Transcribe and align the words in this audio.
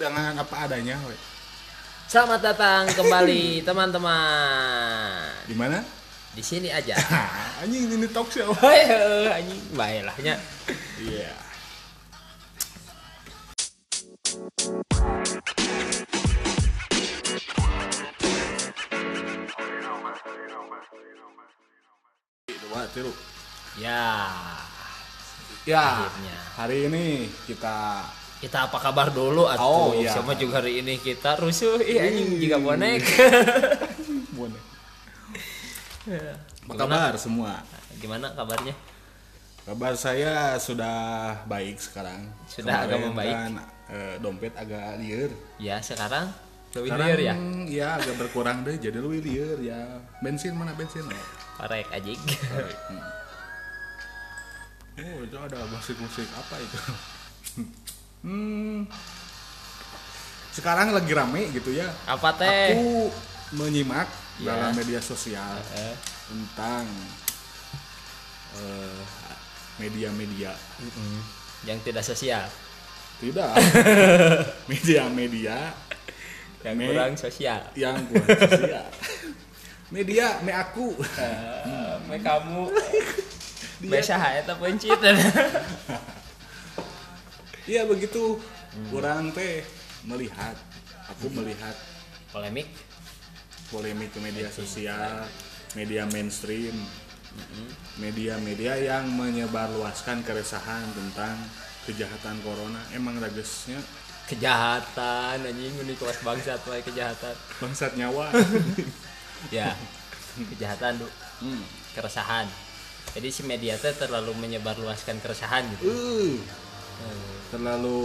dengan 0.00 0.32
apa 0.40 0.56
adanya 0.64 0.96
we. 1.04 1.12
Selamat 2.08 2.40
datang 2.40 2.88
kembali 2.96 3.60
teman-teman. 3.68 5.28
di 5.44 5.52
mana 5.52 5.84
Di 6.32 6.40
sini 6.40 6.72
aja. 6.72 6.96
anjing 7.60 7.84
ini 7.92 8.08
talk 8.08 8.32
show 8.32 8.48
anjing 9.36 9.60
baiklah 9.76 10.16
nya. 10.24 10.40
iya 10.96 11.36
dua 22.46 22.82
tiru 22.94 23.12
Ya, 23.78 24.28
ya 25.64 25.78
Akhirnya. 26.04 26.36
hari 26.58 26.90
ini 26.90 27.04
kita 27.46 28.02
kita 28.40 28.66
apa 28.66 28.80
kabar 28.80 29.12
dulu 29.12 29.44
atuh? 29.44 29.60
Oh, 29.60 29.88
iya. 29.92 30.10
Sama 30.10 30.32
juga 30.32 30.58
hari 30.58 30.80
ini 30.80 30.96
kita 30.96 31.36
rusuh 31.36 31.76
ih 31.78 32.00
anjing 32.00 32.40
juga 32.40 32.56
bonek. 32.56 33.00
bonek 34.36 34.64
apa 36.66 36.74
kabar 36.76 37.12
semua 37.14 37.60
Gimana 38.00 38.32
kabarnya? 38.32 38.74
kabar 39.62 39.92
saya 39.94 40.56
sudah 40.56 40.96
baik 41.44 41.76
sekarang 41.78 42.26
Sudah 42.48 42.82
agak 42.82 42.98
Kemarin 42.98 43.10
membaik. 43.12 43.34
kan, 43.36 43.52
eh, 43.86 44.14
dompet 44.18 44.52
agak 44.56 44.98
liar 44.98 45.30
Ya, 45.60 45.78
sekarang 45.78 46.32
lebih 46.72 46.90
Sekarang 46.90 47.06
liar 47.06 47.20
ya. 47.20 47.34
ya 47.68 47.88
agak 47.98 48.14
berkurang 48.16 48.62
deh 48.62 48.78
jadi 48.78 48.96
lebih 48.96 49.20
liar 49.22 49.58
ya 49.60 49.80
bensin 50.18 50.54
mana 50.54 50.72
bensin 50.72 51.04
oh, 51.04 51.24
Korek 51.58 51.86
anjing. 51.92 52.18
oh 54.96 55.18
itu 55.20 55.36
ada 55.36 55.58
musik 55.68 55.96
musik 55.98 56.26
apa 56.32 56.54
itu 56.56 56.78
hmm 58.22 58.84
sekarang 60.50 60.90
lagi 60.90 61.10
rame 61.10 61.48
gitu 61.50 61.70
ya 61.70 61.86
Apa 62.04 62.34
teh? 62.34 62.74
aku 62.74 63.08
menyimak 63.54 64.08
Ya. 64.36 64.56
dalam 64.56 64.72
media 64.72 64.96
sosial 64.98 65.52
Eh, 65.70 65.92
tentang 66.26 66.88
eh, 68.54 69.00
media-media 69.76 70.48
mm-mm. 70.80 71.20
yang 71.62 71.76
tidak 71.80 72.00
sosial, 72.00 72.48
tidak 73.18 73.52
media-media 74.70 75.76
yang 76.60 76.72
Me- 76.74 76.88
kurang 76.88 77.12
sosial. 77.14 77.60
yang 77.74 78.00
kurang 78.06 78.32
sosial 78.48 78.88
media 79.94 80.40
me 80.40 80.52
aku 80.52 80.96
Eh, 80.96 81.94
me 82.04 82.16
kamu 82.18 82.72
Biasa 83.78 84.14
eta 84.36 84.56
pencit. 84.56 84.96
Iya 87.66 87.82
begitu. 87.88 88.38
Hmm. 88.70 88.94
orang 88.94 89.34
teh 89.34 89.66
melihat. 90.06 90.54
Aku 91.16 91.26
melihat. 91.34 91.74
Polemik. 92.30 92.70
polemik 93.70 94.10
ke 94.10 94.18
media 94.18 94.50
sosial 94.50 95.26
media 95.74 96.02
mainstream. 96.10 96.74
Hmm. 97.30 97.70
media-media 98.02 98.74
yang 98.74 99.06
menyebarluaskan 99.06 100.26
keresahan 100.26 100.82
tentang 100.90 101.38
kejahatan 101.86 102.42
corona. 102.42 102.82
Emang 102.90 103.22
ragesnya? 103.22 103.78
Kejahatan 104.26 105.38
anjing. 105.46 105.74
Ini 105.78 105.94
kelas 105.94 106.26
bangsat 106.26 106.58
wae 106.66 106.82
kejahatan. 106.82 107.34
Bangsat 107.62 107.94
nyawa. 107.98 108.30
Ya 109.48 109.72
kejahatan 110.36 111.00
du. 111.00 111.08
Hmm. 111.40 111.64
keresahan. 111.96 112.44
Jadi 113.16 113.28
si 113.32 113.42
media 113.42 113.74
teh 113.74 113.90
terlalu 113.90 114.36
menyebarluaskan 114.38 115.18
keresahan 115.18 115.66
gitu. 115.74 115.90
Uh, 115.90 116.36
Hmm. 117.00 117.36
terlalu 117.50 118.00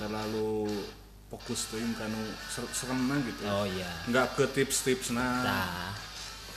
terlalu 0.00 0.50
fokus 1.30 1.70
tuh 1.70 1.78
kanu 1.94 2.18
ser- 2.48 2.72
serem 2.72 3.00
gitu 3.22 3.42
oh 3.46 3.66
iya. 3.66 3.90
Nggak 4.10 4.26
ke 4.38 4.44
tips-tips 4.50 5.12
nah. 5.14 5.42
Nah 5.42 5.90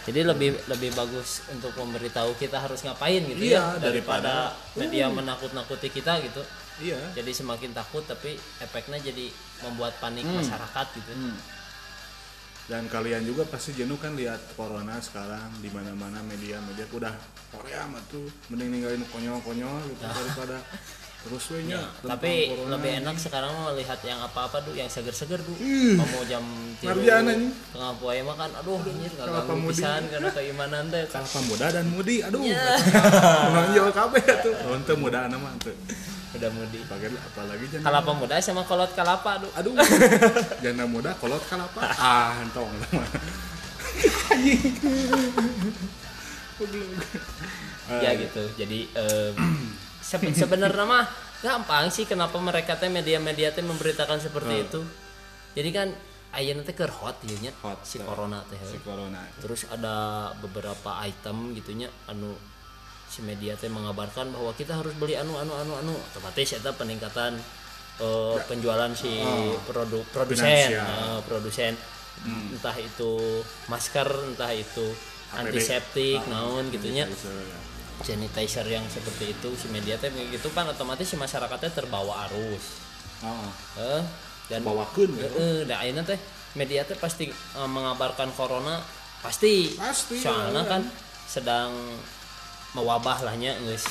jadi 0.07 0.23
lebih 0.23 0.55
lebih 0.71 0.95
bagus 0.95 1.43
untuk 1.51 1.75
memberitahu 1.75 2.31
kita 2.39 2.63
harus 2.63 2.79
ngapain 2.79 3.27
gitu 3.27 3.43
Iya, 3.43 3.75
ya 3.75 3.91
daripada, 3.91 4.55
daripada- 4.55 4.79
media 4.79 5.05
menakut-nakuti 5.11 5.91
kita 5.91 6.23
gitu. 6.23 6.39
Iya. 6.79 6.95
Jadi 7.11 7.31
semakin 7.35 7.75
takut 7.75 8.07
tapi 8.07 8.39
efeknya 8.63 9.03
jadi 9.03 9.27
membuat 9.67 9.99
panik 9.99 10.23
Hmm. 10.23 10.39
masyarakat 10.39 10.87
gitu. 10.95 11.11
Dan 12.71 12.87
kalian 12.87 13.27
juga 13.27 13.43
pasti 13.47 13.75
jenuh 13.75 13.99
kan 13.99 14.15
lihat 14.15 14.39
corona 14.55 14.95
sekarang 15.03 15.59
di 15.59 15.67
mana 15.75 15.91
mana 15.91 16.23
media 16.23 16.59
media 16.63 16.87
udah 16.87 17.11
Korea 17.49 17.85
mah 17.85 18.01
tuh 18.05 18.25
mending 18.47 18.69
ninggalin 18.69 19.01
konyol-konyol 19.07 19.75
gitu 19.85 20.03
daripada 20.03 20.57
terus 21.17 21.49
we 21.49 21.59
nya 21.65 21.77
Nah. 21.77 22.09
tapi 22.09 22.45
corona. 22.47 22.69
lebih 22.73 22.91
enak 23.01 23.15
sekarang 23.17 23.49
melihat 23.65 23.97
yang 24.01 24.17
apa-apa 24.21 24.57
tuh 24.61 24.71
yang 24.71 24.85
seger-seger 24.85 25.37
tuh 25.39 25.53
Ih, 25.57 25.97
mau 25.97 26.21
jam 26.23 26.45
anjing. 26.77 27.51
tengah 27.67 27.91
poe 27.97 28.17
mah 28.21 28.35
kan 28.37 28.49
aduh 28.53 28.77
anjir 28.79 29.09
gak 29.11 29.25
Kelapa 29.25 29.49
ganggu 29.49 29.67
pisan 29.67 30.01
karena 30.07 30.29
keimanan 30.29 30.87
teh. 30.87 31.03
Kalapa 31.05 31.39
muda 31.43 31.65
dan 31.69 31.85
mudi 31.89 32.21
aduh 32.21 32.39
Iya. 32.39 32.63
menonjol 33.49 33.89
kabeh 33.91 34.23
tuh. 34.39 34.53
Untuk 34.69 34.97
muda 34.97 35.27
nama 35.27 35.49
tuh. 35.57 35.73
Udah 36.29 36.49
mudi 36.49 36.79
pakai 36.85 37.09
apalagi 37.11 37.65
jangan 37.67 37.83
kalapa 37.83 38.11
muda 38.13 38.33
sama 38.37 38.61
kolot 38.63 38.91
kalapa 38.93 39.29
aduh 39.37 39.51
aduh. 39.53 39.73
Janda 40.63 40.85
muda 40.85 41.11
kolot 41.17 41.41
kalapa? 41.43 41.81
Ah 41.97 42.39
entong 42.39 42.71
ya 48.03 48.11
gitu. 48.13 48.43
Jadi 48.55 48.89
em, 48.89 49.33
sebe- 50.03 50.33
sebenarnya 50.33 50.85
mah 50.85 51.05
gampang 51.37 51.87
sih 51.87 52.03
kenapa 52.03 52.37
mereka 52.37 52.75
teh 52.75 52.87
media-media 52.87 53.51
teh 53.51 53.61
memberitakan 53.61 54.17
seperti 54.17 54.53
Hmm. 54.53 54.65
itu. 54.65 54.81
Jadi 55.53 55.69
kan 55.71 55.87
ayeuna 56.29 56.61
teh 56.61 56.73
keur 56.73 56.91
hot 56.91 57.17
ieu 57.23 57.37
nya 57.39 57.49
Hot, 57.61 57.81
si 57.81 57.97
so. 57.97 58.05
corona 58.05 58.41
teh 58.45 58.57
si 58.61 58.77
corona. 58.79 59.21
Terus 59.37 59.65
ada 59.67 59.95
beberapa 60.35 61.01
item 61.01 61.53
gitunya 61.53 61.89
anu 62.05 62.33
si 63.07 63.21
media 63.21 63.55
teh 63.55 63.67
mengabarkan 63.67 64.29
bahwa 64.29 64.51
kita 64.51 64.75
harus 64.75 64.91
beli 64.93 65.15
anu 65.15 65.33
anu 65.35 65.53
anu 65.55 65.73
anu. 65.75 65.93
Otomatis 66.11 66.53
eta 66.53 66.69
peningkatan 66.71 67.37
eh, 67.97 68.37
penjualan 68.45 68.91
si 68.91 69.17
Oh. 69.17 69.57
produk 69.63 70.03
produsen. 70.07 70.73
Eh, 70.73 71.19
produsen. 71.23 71.73
Entah 72.51 72.73
itu 72.75 73.45
masker 73.67 74.05
entah 74.27 74.49
itu. 74.49 74.87
Antiseptik 75.29 76.21
Ah, 76.23 76.29
naon 76.29 76.69
gitunya 76.69 77.03
sanitizer, 77.03 77.35
ya. 77.43 77.59
sanitizer 77.99 78.65
yang 78.65 78.85
seperti 78.87 79.33
itu 79.33 79.49
si 79.53 79.67
media 79.67 79.95
teh 79.95 80.07
gitu 80.09 80.47
kan 80.51 80.63
otomatis 80.65 81.03
si 81.03 81.15
masyarakatnya 81.15 81.71
terbawa 81.73 82.25
arus 82.25 82.85
Oh, 83.17 83.49
eh 83.81 84.03
dan 84.45 84.61
bawakeun 84.61 85.09
gitu. 85.11 85.25
Heeh, 85.33 85.65
da 85.65 85.81
ayeuna 85.81 86.01
teh 86.01 86.15
media 86.53 86.85
teh 86.85 86.93
pasti 86.93 87.27
eh, 87.27 87.33
mengabarkan 87.67 88.29
corona 88.31 88.77
pasti. 89.19 89.73
Pasti, 89.73 90.21
Soalnya 90.21 90.61
ya. 90.61 90.69
kan 90.69 90.81
sedang 91.25 91.73
mewabah 92.71 93.25
lahnya 93.25 93.57
geus 93.59 93.83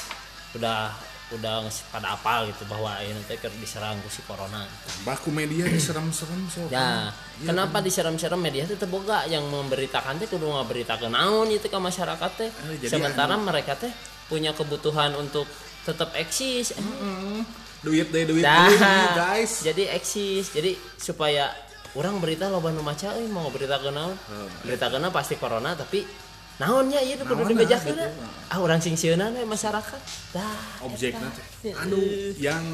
udah 0.54 0.94
udah 1.26 1.66
pada 1.91 2.14
apal 2.14 2.47
gitu 2.47 2.62
bahwa 2.70 2.94
ayeuna 3.03 3.19
teh 3.26 3.34
keur 3.34 3.50
diserang 3.59 3.98
ku 3.98 4.06
si 4.06 4.22
corona. 4.22 4.62
baku 5.03 5.34
media 5.34 5.66
diserem-serem 5.66 6.47
so 6.47 6.62
Ya, 6.70 7.10
kenapa 7.42 7.82
diserang-serang 7.82 8.38
media 8.38 8.62
teh 8.62 8.78
teu 8.78 8.87
boga 8.87 9.26
yang 9.26 9.42
memberitakan 9.50 10.22
teh 10.22 10.31
kudu 10.31 10.47
ngaberitakeun 10.47 11.10
naon 11.10 11.50
itu 11.50 11.66
ke 11.66 11.78
masyarakat 11.82 12.31
teh. 12.38 12.50
Eh, 12.70 12.86
Sementara 12.86 13.34
mereka 13.34 13.75
teh 13.75 13.91
punya 14.31 14.54
kebutuhan 14.54 15.19
untuk 15.19 15.50
tetap 15.82 16.15
eksis. 16.15 16.78
Hmm, 16.78 17.42
duit 17.82 18.06
deh 18.15 18.22
duit 18.22 18.47
Dah, 18.47 18.70
duit 18.70 18.78
guys. 19.19 19.66
Jadi 19.66 19.82
eksis. 19.91 20.54
Jadi 20.54 20.78
supaya 20.94 21.50
orang 21.98 22.22
berita 22.22 22.47
loba 22.47 22.70
nu 22.70 22.86
maca 22.86 23.19
euy 23.19 23.26
mau 23.26 23.50
berita 23.50 23.82
naon? 23.82 24.15
Oh, 24.15 24.48
berita 24.62 24.86
kena 24.86 25.10
pasti 25.10 25.34
corona 25.42 25.75
tapi 25.75 26.06
naonnya 26.56 27.00
ieu 27.04 27.20
kudu 27.20 27.52
dibejakeun 27.52 28.00
gitu. 28.00 28.08
ah 28.48 28.58
orang 28.64 28.80
sing 28.80 28.96
sieuna 28.96 29.28
we 29.28 29.44
masyarakat. 29.44 30.00
Dah 30.32 30.56
teh 30.96 31.72
anu 31.76 32.00
yang 32.40 32.64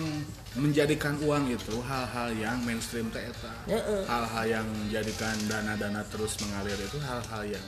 menjadikan 0.54 1.18
uang 1.24 1.50
itu 1.50 1.74
hal-hal 1.82 2.30
yang 2.38 2.62
mainstream 2.62 3.10
teh 3.10 3.24
eta. 3.24 3.52
Hal-hal 4.06 4.44
yang 4.46 4.66
menjadikan 4.70 5.34
dana-dana 5.50 6.06
terus 6.12 6.38
mengalir 6.46 6.78
itu 6.78 6.98
hal-hal 7.02 7.42
yang 7.58 7.64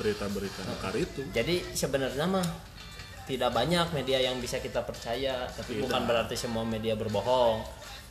berita-berita 0.00 0.60
nakar 0.64 0.94
itu. 0.96 1.20
Jadi 1.36 1.60
sebenarnya 1.76 2.24
mah 2.24 2.46
tidak 3.28 3.50
banyak 3.54 3.86
media 3.94 4.18
yang 4.24 4.40
bisa 4.40 4.58
kita 4.58 4.82
percaya. 4.82 5.46
Tapi 5.52 5.78
Tidak. 5.78 5.82
bukan 5.86 6.02
berarti 6.08 6.34
semua 6.34 6.64
media 6.64 6.96
berbohong 6.96 7.62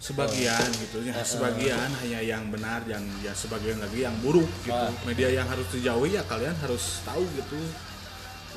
sebagian 0.02 0.66
gitu 0.82 1.06
ya 1.06 1.22
sebagian 1.22 1.86
hanya 2.02 2.20
yang 2.20 2.50
benar 2.50 2.82
dan 2.84 3.06
ya 3.22 3.30
sebagian 3.32 3.78
lagi 3.78 4.02
yang 4.02 4.18
buruk 4.20 4.50
gitu. 4.66 4.74
Ah. 4.74 4.90
media 5.06 5.30
yang 5.32 5.46
harus 5.46 5.70
dijauhi 5.70 6.18
ya 6.18 6.26
kalian 6.26 6.58
harus 6.58 7.06
tahu 7.06 7.22
gitu. 7.38 7.62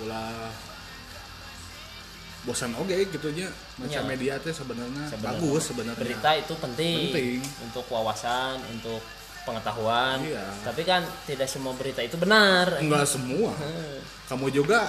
Ulah 0.00 0.49
bosan 2.44 2.73
oke 2.75 2.93
gitu 3.08 3.29
nya. 3.32 3.49
Macam 3.76 4.02
Ya. 4.02 4.08
media 4.08 4.35
teh 4.37 4.52
sebenarnya. 4.52 5.05
bagus 5.17 5.69
sebenarnya. 5.69 6.00
Berita 6.00 6.31
itu 6.35 6.55
penting, 6.56 7.12
Penting. 7.12 7.38
untuk 7.61 7.85
wawasan 7.88 8.61
untuk 8.70 9.00
pengetahuan. 9.44 10.25
Iya. 10.25 10.49
tapi 10.64 10.82
kan 10.82 11.05
tidak 11.29 11.44
semua 11.44 11.76
berita 11.76 12.00
itu 12.00 12.17
benar. 12.17 12.81
Enggak 12.81 13.05
semua. 13.05 13.52
Kamu 14.32 14.49
juga 14.49 14.88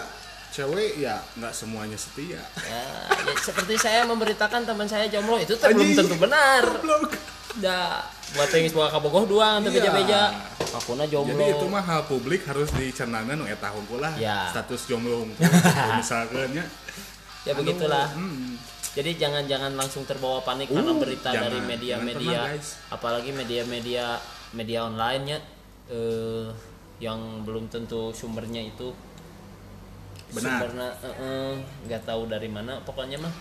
cewek 0.56 0.92
ya 0.98 1.19
nggak 1.36 1.52
semuanya 1.52 2.00
setia. 2.00 2.40
Ya, 2.40 2.84
ya, 3.12 3.36
seperti 3.36 3.75
saya 3.75 4.07
memberitakan 4.07 4.63
teman 4.63 4.88
saya 4.88 5.06
jomblo 5.06 5.36
itu 5.36 5.52
teh 5.52 5.68
belum 5.68 5.92
tentu 5.94 6.16
benar. 6.16 6.63
Goblok. 6.63 7.12
ya 7.56 8.04
buat 8.36 8.52
yang 8.52 8.68
bawa 8.69 8.88
kabogoh 8.90 9.24
doang 9.25 9.60
teu 9.62 9.72
Iya. 9.72 9.80
beja-beja. 9.84 10.22
Akuna 10.72 11.04
jomblo 11.06 11.36
jadi 11.36 11.56
itu 11.56 11.66
mah 11.68 11.80
hal 11.81 12.04
publik 12.04 12.44
harus 12.44 12.68
dicernakan 12.72 13.36
nu 13.36 13.46
eta 13.46 13.72
hungkul 13.72 14.00
lah 14.00 14.12
Ya. 14.16 14.48
status 14.52 14.88
jomblo 14.88 15.19
hungkul 15.24 15.44
misalkan 15.94 16.52
ya. 16.52 16.66
Ya 17.44 17.54
begitulah. 17.54 18.10
hmm, 18.12 18.56
jadi 18.92 19.12
jangan-jangan 19.18 19.75
langsung 19.75 20.04
terbawa 20.04 20.40
panik 20.42 20.68
karena 20.68 20.92
Uh, 20.92 21.00
berita 21.00 21.30
jangan. 21.30 21.48
dari 21.48 21.60
media-media 21.62 22.40
apalagi 22.90 23.31
media-media 23.31 24.18
media 24.51 24.80
online 24.84 25.24
nya 25.25 25.38
eh, 25.88 26.48
yang 26.98 27.44
belum 27.44 27.68
tentu 27.68 28.10
sumbernya 28.12 28.63
itu 28.63 28.92
Benar. 30.36 30.60
sumbernya 30.60 30.90
eh, 31.02 31.16
eh, 31.18 31.54
nggak 31.86 32.02
tahu 32.04 32.22
dari 32.28 32.48
mana. 32.48 32.78
Pokoknya 32.82 33.18
mah 33.18 33.34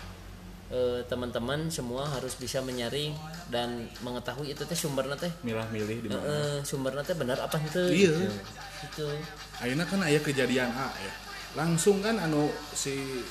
eh, 0.71 1.01
teman-teman 1.05 1.69
semua 1.69 2.07
harus 2.07 2.35
bisa 2.35 2.59
menyaring 2.61 3.13
dan 3.49 3.69
mengetahui 4.01 4.49
itu 4.49 4.63
teh 4.63 4.75
sumbernya 4.75 5.15
teh. 5.15 5.33
Milah-milih 5.43 5.99
di 6.01 6.09
mana. 6.09 6.23
Eh, 6.23 6.59
sumbernya 6.63 7.03
teh 7.03 7.15
benar 7.15 7.37
apa 7.37 7.59
itu? 7.59 7.83
Iya. 8.09 8.15
itu. 8.85 9.07
Ayeuna 9.59 9.83
kan 9.83 10.01
aya 10.01 10.19
kejadian 10.19 10.69
A 10.69 10.89
ya. 10.95 11.13
Langsung 11.55 11.99
kan 11.99 12.17
anu 12.17 12.47
si 12.71 13.23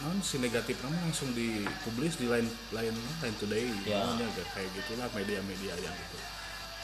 non 0.00 0.16
si 0.18 0.40
negatif 0.40 0.80
nama 0.80 0.96
langsung 0.98 1.28
dipublis 1.30 2.16
di 2.16 2.24
lain 2.24 2.48
lain 2.70 2.94
lain 3.20 3.34
today. 3.36 3.68
Ya. 3.84 4.00
kayak- 4.16 4.48
kayak 4.50 4.70
gitulah 4.72 5.08
media-media 5.12 5.76
yang 5.76 5.92
itu. 5.92 6.18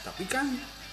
Tapi 0.05 0.23
kan 0.23 0.45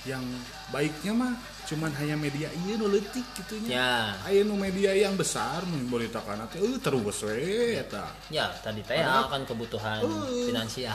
yang 0.05 0.25
baiknya 0.69 1.13
mah 1.17 1.33
cuman 1.65 1.89
hanya 1.97 2.17
media 2.21 2.53
iya 2.65 2.77
nu 2.77 2.93
leutik 2.93 3.25
gitunya 3.41 3.69
ya 3.81 3.93
aya 4.29 4.45
nu 4.45 4.53
media 4.53 4.93
yang 4.93 5.17
besar 5.17 5.65
memberitakan 5.65 6.45
nanti 6.45 6.61
eh 6.61 6.77
terus 6.77 7.25
we 7.25 7.81
eta 7.81 8.05
ya 8.29 8.53
tadi 8.61 8.85
teh 8.85 9.01
akan 9.01 9.49
kebutuhan 9.49 10.05
Uh. 10.05 10.45
finansial 10.45 10.93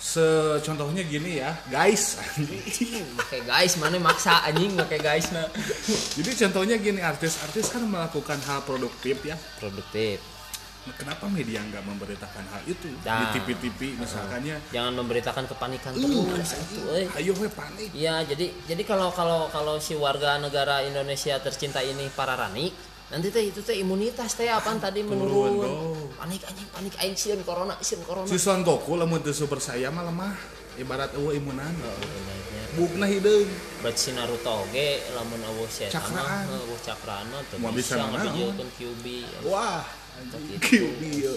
secontohnya 0.00 1.04
gini 1.04 1.44
ya 1.44 1.52
guys 1.68 2.16
Oke 3.20 3.44
guys, 3.44 3.76
mana 3.76 4.00
maksa 4.00 4.40
anjing 4.48 4.72
oke 4.80 4.96
guys 4.96 5.28
nah. 5.28 5.44
jadi 6.16 6.48
contohnya 6.48 6.80
gini 6.80 7.04
artis-artis 7.04 7.68
kan 7.68 7.84
melakukan 7.84 8.40
hal 8.48 8.64
produktif 8.64 9.20
ya 9.20 9.36
Produktif. 9.60 10.39
Nah, 10.80 10.94
kenapa 10.94 11.28
media 11.28 11.60
nggak 11.60 11.84
memberitakan 11.84 12.44
hal 12.46 12.62
itu 12.64 12.88
Nah. 13.00 13.20
di 13.28 13.36
TV-TV 13.36 13.80
misalkannya 13.96 14.56
Jangan 14.70 14.96
memberitakan 14.96 15.44
kepanikan 15.46 15.92
uh, 15.92 16.24
terus 16.30 16.56
itu 16.56 16.80
euy. 16.82 17.04
ayo 17.14 17.32
we 17.36 17.48
panik 17.48 17.92
Iya, 17.92 18.24
jadi 18.24 18.48
jadi 18.64 18.82
kalau 18.82 19.08
kalau 19.10 19.46
kalau 19.46 19.76
si 19.76 19.92
warga 19.94 20.36
negara 20.36 20.80
Indonesia 20.80 21.36
tercinta 21.36 21.78
ini 21.80 22.08
para 22.10 22.32
rani, 22.32 22.72
nanti 23.06 23.28
teh 23.28 23.44
itu 23.44 23.60
teh 23.60 23.76
imunitas 23.76 24.32
teh 24.34 24.48
apaan 24.48 24.78
tadi 24.78 25.02
menurun. 25.02 25.52
bro. 25.54 25.72
Panik 26.16 26.42
anjing, 26.42 26.68
panik 26.70 26.94
aing 26.96 27.12
sieun 27.14 27.40
corona, 27.42 27.76
sieun 27.78 28.00
corona. 28.02 28.24
si 28.24 28.36
Son 28.36 28.60
Goku 28.60 28.96
lamun 28.96 29.20
teu 29.20 29.32
super 29.32 29.58
saya 29.58 29.88
mah 29.88 30.02
lemah 30.02 30.32
ibarat 30.76 31.12
eueuh 31.12 31.34
imunan 31.34 31.76
Oh, 31.76 32.00
bukna 32.78 33.04
hideung 33.04 33.50
Berarti 33.82 34.00
si 34.00 34.10
Naruto 34.10 34.64
oge 34.64 35.04
lamun 35.12 35.44
eueuh 35.44 35.68
Cakraan. 35.68 36.46
mah 36.46 36.56
eueuh 36.56 36.80
cakraan 36.80 37.26
mah 37.28 37.42
teu 37.44 37.60
bisa 37.70 38.00
ngabijeukeun 38.00 38.68
QB. 38.72 39.04
wah 39.44 39.84
Gitu. 40.28 41.32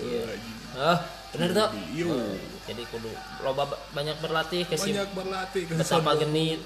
Ah, 0.73 0.97
bener 1.31 1.49
tuh. 1.51 1.69
Oh, 2.09 2.33
jadi 2.63 2.83
kudu 2.89 3.11
loba 3.41 3.67
ba- 3.67 3.81
banyak 3.93 4.17
berlatih 4.19 4.65
ke 4.65 4.73
banyak 4.73 5.09
berlatih 5.11 5.63
ke 5.65 5.73
Goku. 5.75 6.19
genit. 6.19 6.59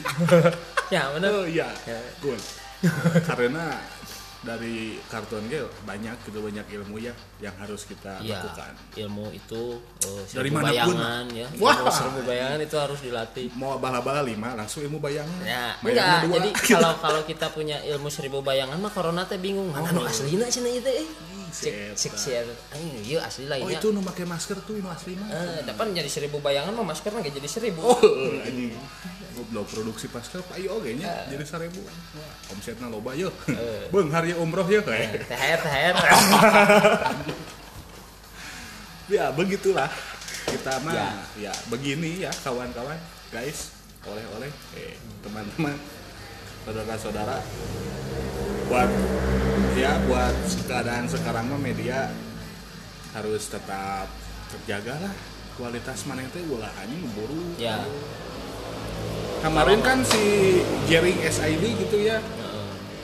ya, 0.94 1.10
bener. 1.12 1.30
oh 1.32 1.44
iya 1.44 1.68
Ya. 1.82 1.98
good 2.20 2.38
karena 3.24 3.80
dari 4.44 5.00
kartun 5.08 5.48
ge 5.48 5.64
banyak 5.82 6.20
gitu 6.20 6.44
banyak 6.44 6.68
ilmu 6.68 7.00
ya 7.00 7.16
yang 7.40 7.56
harus 7.56 7.88
kita 7.88 8.20
Iya, 8.20 8.44
lakukan 8.44 8.76
ilmu 8.92 9.32
itu 9.32 9.80
eh, 10.04 10.20
Dari 10.28 10.52
seribu 10.52 10.54
mana 10.54 10.68
pun. 10.68 10.68
bayangan 10.68 11.24
ya. 11.32 11.46
Wah. 11.56 11.74
Ilmu 11.74 11.88
seribu 11.90 12.20
bayangan 12.22 12.60
itu 12.60 12.76
harus 12.76 12.98
dilatih. 13.00 13.46
mau 13.56 13.80
bala-bala 13.80 14.20
lima 14.20 14.52
langsung 14.52 14.84
ilmu 14.84 15.00
bayangan 15.00 15.40
Ya, 15.40 15.72
enggak. 15.80 16.28
Jadi 16.28 16.48
kalau 16.76 16.92
kalau 17.00 17.24
kita 17.24 17.48
punya 17.48 17.80
ilmu 17.88 18.12
seribu 18.12 18.44
bayangan 18.44 18.76
mah 18.76 18.92
corona 18.92 19.24
teh 19.24 19.40
bingung. 19.40 19.72
Mana 19.72 19.88
nu 19.88 20.04
aslina 20.04 20.44
cenah 20.44 20.68
ieu 20.68 20.84
teh? 20.84 20.92
eh? 20.92 21.08
Cek 21.54 21.94
cek 21.94 22.50
ieu 23.06 23.22
asli 23.22 23.46
oh 23.46 23.50
lainnya. 23.54 23.78
itu 23.78 23.94
nu 23.94 24.02
make 24.02 24.26
masker 24.26 24.58
tuh 24.60 24.74
nu 24.74 24.90
asli 24.90 25.14
mah 25.14 25.30
Eh, 25.30 25.62
dapat 25.62 25.94
jadi 25.94 26.10
seribu 26.10 26.42
bayangan 26.42 26.74
mah 26.74 26.90
maskernya 26.90 27.22
nggak 27.22 27.38
jadi 27.38 27.48
seribu. 27.48 27.78
Oh, 27.80 27.94
anjing. 28.46 28.74
Goblok 29.34 29.66
produksi 29.66 30.10
pastel 30.10 30.42
payu 30.44 30.66
oge 30.72 30.98
nya 30.98 31.30
jadi 31.30 31.46
seribu. 31.46 31.78
Wah, 31.78 31.94
omsetna 32.50 32.90
loba 32.90 33.14
yeuh. 33.14 33.30
Beung 33.88 34.10
hari 34.10 34.34
umroh 34.34 34.66
yeuh 34.66 34.82
kayak. 34.82 35.30
Teher 35.30 35.58
teher. 35.62 35.94
Ya, 39.04 39.28
begitulah. 39.30 39.92
Kita 40.48 40.80
mah 40.80 40.96
Ya. 40.96 41.08
ya, 41.36 41.52
begini 41.68 42.24
ya 42.24 42.32
kawan-kawan, 42.40 42.96
guys. 43.28 43.76
Oleh-oleh 44.00 44.48
eh 44.74 44.96
teman-teman, 45.20 45.76
saudara-saudara. 46.64 47.36
Buat 48.64 48.90
ya 49.74 49.92
buat 50.04 50.36
keadaan 50.64 51.04
sekarang 51.04 51.44
mah 51.46 51.60
media 51.60 52.08
harus 53.12 53.46
tetap 53.46 54.08
terjaga 54.50 54.98
lah. 55.00 55.14
Kualitas 55.54 56.02
mana 56.04 56.20
itu 56.20 56.42
ulah 56.48 56.70
anjing 56.76 57.04
buru. 57.12 57.54
Ya. 57.56 57.78
kemarin 59.40 59.76
kan 59.78 60.00
si 60.00 60.56
Jerry 60.88 61.12
SID 61.20 61.60
gitu 61.76 62.00
ya 62.00 62.16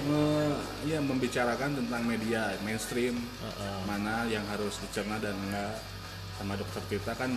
me- 0.08 0.56
ya 0.82 0.96
membicarakan 0.96 1.76
tentang 1.76 2.00
media 2.00 2.56
mainstream 2.64 3.12
Heeh. 3.44 3.76
mana 3.84 4.24
yang 4.24 4.40
harus 4.48 4.80
dicerna 4.80 5.20
dan 5.20 5.36
enggak. 5.36 5.76
Sama 6.40 6.56
dokter 6.56 6.80
kita 6.88 7.12
kan 7.12 7.28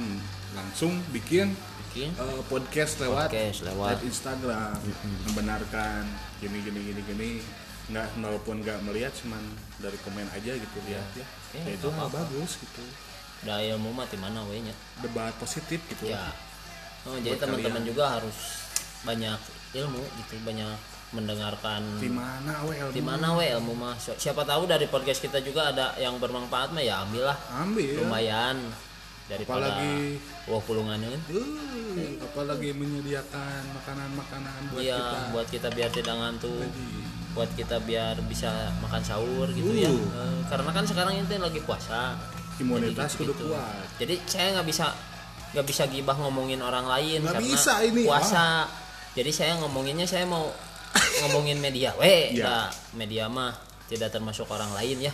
langsung 0.56 1.04
bikin 1.12 1.52
Bikin? 1.84 2.16
eh, 2.16 2.40
podcast 2.48 3.04
lewat 3.04 3.28
Podcast 3.28 3.68
lewat. 3.68 4.00
Instagram 4.02 4.80
membenarkan 5.28 6.08
gini 6.40 6.64
gini 6.64 6.80
gini 6.82 7.02
gini 7.04 7.32
nggak 7.86 8.08
walaupun 8.18 8.56
nggak 8.60 8.80
melihat 8.82 9.12
cuman 9.14 9.44
dari 9.78 9.98
komen 10.00 10.24
aja 10.30 10.52
gitu 10.54 10.78
lihat 10.86 11.04
ya 11.14 11.26
Ya, 11.54 11.62
ya 11.62 11.72
itu 11.76 11.86
mah 11.88 12.10
bagus 12.10 12.58
gitu. 12.58 12.82
Da 13.44 13.62
ilmu 13.62 13.92
mah 13.92 14.08
di 14.08 14.18
mana 14.18 14.42
we 14.44 14.58
nya. 14.58 14.74
debat 15.00 15.30
positif 15.38 15.78
gitu. 15.86 16.10
Ya. 16.10 16.32
Oh, 17.04 17.14
jadi 17.16 17.36
teman-teman 17.36 17.84
juga 17.84 18.10
harus 18.10 18.34
banyak 19.04 19.38
ilmu 19.76 20.00
gitu, 20.18 20.34
banyak 20.42 20.74
mendengarkan. 21.14 21.84
Di 22.00 22.10
mana 22.10 22.64
we 22.66 22.74
ilmu? 22.74 22.90
di 22.90 23.02
mana 23.04 23.28
we 23.36 23.46
ilmu 23.46 23.74
mah? 23.76 23.94
Si- 23.98 24.18
siapa 24.18 24.42
tahu 24.42 24.66
dari 24.66 24.88
podcast 24.88 25.20
kita 25.20 25.38
juga 25.40 25.70
ada 25.70 25.94
yang 25.96 26.18
bermanfaat 26.18 26.74
mah 26.74 26.82
ya 26.82 27.06
ambillah 27.06 27.38
ambil. 27.60 28.02
Lumayan. 28.02 28.58
Daripada 29.24 29.70
Apalagi- 29.70 30.20
wah 30.48 30.60
pulungan 30.60 31.00
Uh, 31.00 32.18
apalagi 32.20 32.74
menyediakan 32.74 33.62
makanan-makanan 33.72 34.62
buat 34.68 34.82
iya 34.82 34.98
kita. 34.98 35.20
buat 35.30 35.48
kita 35.48 35.68
biar 35.70 35.92
tidak 35.92 36.16
ngantuk 36.18 36.66
buat 37.34 37.50
kita 37.54 37.82
biar 37.82 38.22
bisa 38.26 38.50
makan 38.80 39.02
sahur 39.02 39.50
gitu 39.50 39.70
Uh. 39.70 39.78
ya 39.80 39.90
Eh, 39.90 40.40
karena 40.48 40.70
kan 40.70 40.86
sekarang 40.86 41.14
ini 41.18 41.38
lagi 41.38 41.60
puasa. 41.62 42.14
Imunitas 42.62 43.18
Jadi 43.18 43.20
kudu 43.26 43.34
gitu-gitu. 43.34 43.46
kuat. 43.50 43.86
Jadi 43.98 44.16
saya 44.30 44.48
nggak 44.54 44.68
bisa 44.70 44.86
nggak 45.54 45.66
bisa 45.66 45.84
gibah 45.86 46.18
ngomongin 46.18 46.62
orang 46.62 46.86
lain 46.86 47.22
Nggak 47.22 47.34
karena 47.38 47.46
bisa 47.46 47.74
ini, 47.82 48.02
puasa. 48.06 48.70
Jadi 49.14 49.32
saya 49.34 49.58
ngomonginnya 49.58 50.06
saya 50.06 50.26
mau 50.26 50.46
ngomongin 51.26 51.58
media. 51.58 51.94
We 51.98 52.38
Iya. 52.38 52.46
Nah, 52.46 52.66
media 52.94 53.26
mah 53.26 53.54
tidak 53.90 54.14
termasuk 54.14 54.46
orang 54.50 54.70
lain 54.78 55.10
ya. 55.10 55.14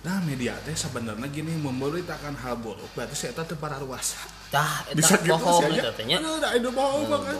Nah 0.00 0.16
media 0.24 0.56
teh 0.64 0.72
sebenarnya 0.72 1.28
gini 1.28 1.58
memberitakan 1.60 2.32
hal 2.40 2.56
buruk 2.56 2.88
berarti 2.96 3.12
saya 3.12 3.36
teh 3.36 3.52
para 3.52 3.76
luas 3.76 4.16
dah 4.48 4.80
bisa 4.96 5.20
gitu 5.20 5.36
bohong 5.36 5.60
sih 5.68 5.76
eta 5.76 5.84
aja 5.84 5.90
teh 5.92 6.04
nya. 6.08 6.16
Aduh, 6.16 6.40
itu 6.56 6.70
bohong. 6.72 7.04
kan 7.20 7.36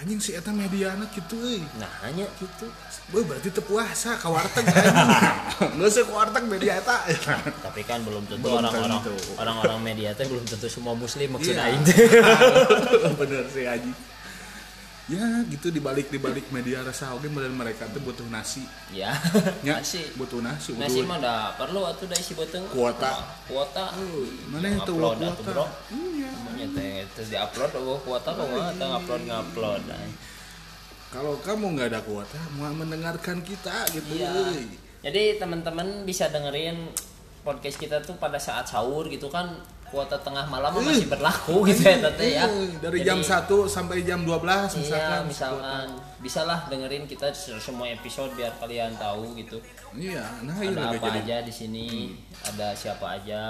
anjing 0.00 0.16
si 0.16 0.32
eta 0.32 0.48
mediana 0.50 1.04
gitu 1.12 1.36
euy. 1.36 1.60
Nah 1.76 1.92
hanya 2.02 2.24
gitu. 2.36 2.66
Boy, 3.10 3.20
berarti 3.22 3.52
teu 3.52 3.60
puasa 3.60 4.16
ka 4.16 4.32
warteg 4.32 4.64
anjing. 4.64 5.76
Usah 5.84 6.02
ke 6.02 6.12
warteg 6.12 6.44
media 6.46 6.80
eta. 6.80 7.04
Tapi 7.68 7.84
kan 7.84 8.00
belum 8.00 8.24
tentu 8.24 8.48
orang-orang 8.48 9.04
orang-orang 9.36 9.78
media 9.84 10.16
teh 10.16 10.24
belum 10.24 10.42
tentu 10.42 10.66
semua 10.66 10.96
muslim 10.96 11.36
maksud 11.36 11.52
Iya. 11.52 11.68
aing 11.68 11.82
bener 13.20 13.44
sih 13.50 13.68
Haji 13.68 13.92
ya 15.08 15.24
gitu 15.48 15.72
dibalik 15.72 16.12
dibalik 16.12 16.44
media 16.52 16.84
rasa 16.84 17.16
oke 17.16 17.24
dan 17.30 17.54
mereka 17.56 17.88
tuh 17.88 18.02
butuh 18.04 18.26
nasi. 18.28 18.66
Ya 18.92 19.16
ya 19.66 19.80
nasi. 19.80 20.04
butuh 20.18 20.44
nasi 20.44 20.76
nasi 20.76 21.00
butuh 21.00 21.08
mah 21.08 21.18
dah 21.22 21.42
perlu 21.56 21.80
atuh 21.86 22.06
da 22.10 22.16
isi 22.18 22.36
beuteung. 22.36 22.66
Kuota. 22.68 23.24
kuota. 23.48 23.94
Mana 24.52 24.66
yang 24.66 24.82
tuh 24.84 25.00
upload 25.00 25.18
atuh 25.24 25.44
bro. 25.46 25.64
Kuota 25.64 26.50
Iya. 26.60 26.66
Teh 26.76 27.08
terus 27.16 27.28
di-upload 27.32 27.72
oh 27.80 27.98
kuota 28.04 28.28
kok 28.36 28.46
mah 28.52 28.74
teu 28.76 28.86
ngupload 28.90 29.22
ngupload. 29.24 29.82
kalau 31.10 31.34
kamu 31.42 31.74
nggak 31.74 31.88
ada 31.90 32.00
kuota 32.06 32.38
mau 32.54 32.70
mendengarkan 32.70 33.40
kita 33.40 33.88
gitu. 33.96 34.20
Euy. 34.20 34.68
Jadi 35.00 35.40
teman-teman 35.40 36.04
bisa 36.04 36.28
dengerin 36.28 36.92
podcast 37.40 37.80
kita 37.80 38.04
tuh 38.04 38.20
pada 38.20 38.36
saat 38.36 38.68
sahur 38.68 39.08
gitu 39.08 39.32
kan 39.32 39.48
kuota 39.90 40.14
tengah 40.16 40.46
malam 40.46 40.70
mah 40.70 40.82
masih 40.82 41.06
berlaku 41.06 41.66
gitu 41.66 41.82
ya 41.82 41.98
tete 42.00 42.26
ya. 42.32 42.46
Eh, 42.46 42.78
dari 42.78 42.98
Jadi, 42.98 43.06
jam 43.06 43.18
1 43.20 43.66
sampai 43.66 44.00
jam 44.00 44.22
12 44.22 44.78
misalkan 44.78 45.20
iya 45.20 45.26
misalkan 45.26 45.86
bisalah 46.18 46.58
dengerin 46.66 47.04
kita 47.04 47.28
semua 47.34 47.86
episode 47.86 48.30
biar 48.32 48.54
kalian 48.56 48.94
tahu 48.94 49.34
gitu. 49.34 49.58
Iya 49.92 50.22
nah 50.42 50.54
ada 50.54 50.64
juga 50.64 50.86
apa 50.94 51.06
jadi. 51.10 51.20
aja 51.20 51.36
di 51.42 51.52
sini? 51.52 51.86
Ada 52.44 52.72
siapa 52.72 53.06
aja? 53.12 53.42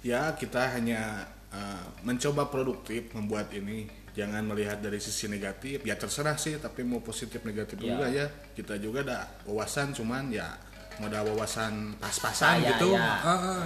Ya 0.00 0.30
kita 0.32 0.62
hanya 0.72 1.22
uh, 1.48 1.86
mencoba 2.02 2.46
produktif 2.46 3.10
membuat 3.12 3.50
ini. 3.50 3.86
Jangan 4.10 4.42
melihat 4.42 4.78
dari 4.78 4.98
sisi 4.98 5.26
negatif. 5.26 5.82
Ya 5.82 5.94
terserah 5.94 6.34
sih 6.34 6.58
tapi 6.58 6.82
mau 6.82 6.98
positif 6.98 7.38
negatif 7.42 7.78
Ya. 7.78 7.86
juga 7.88 8.06
ya. 8.08 8.26
Kita 8.52 8.74
juga 8.76 9.02
ada 9.02 9.18
wawasan 9.44 9.94
cuman 9.94 10.28
ya 10.28 10.58
modal 10.98 11.30
wawasan 11.30 11.94
pas-pasan 11.96 12.58
Ah, 12.58 12.74
gitu. 12.74 12.88
ya. 12.90 13.06
Ah, 13.22 13.30
ah. 13.30 13.62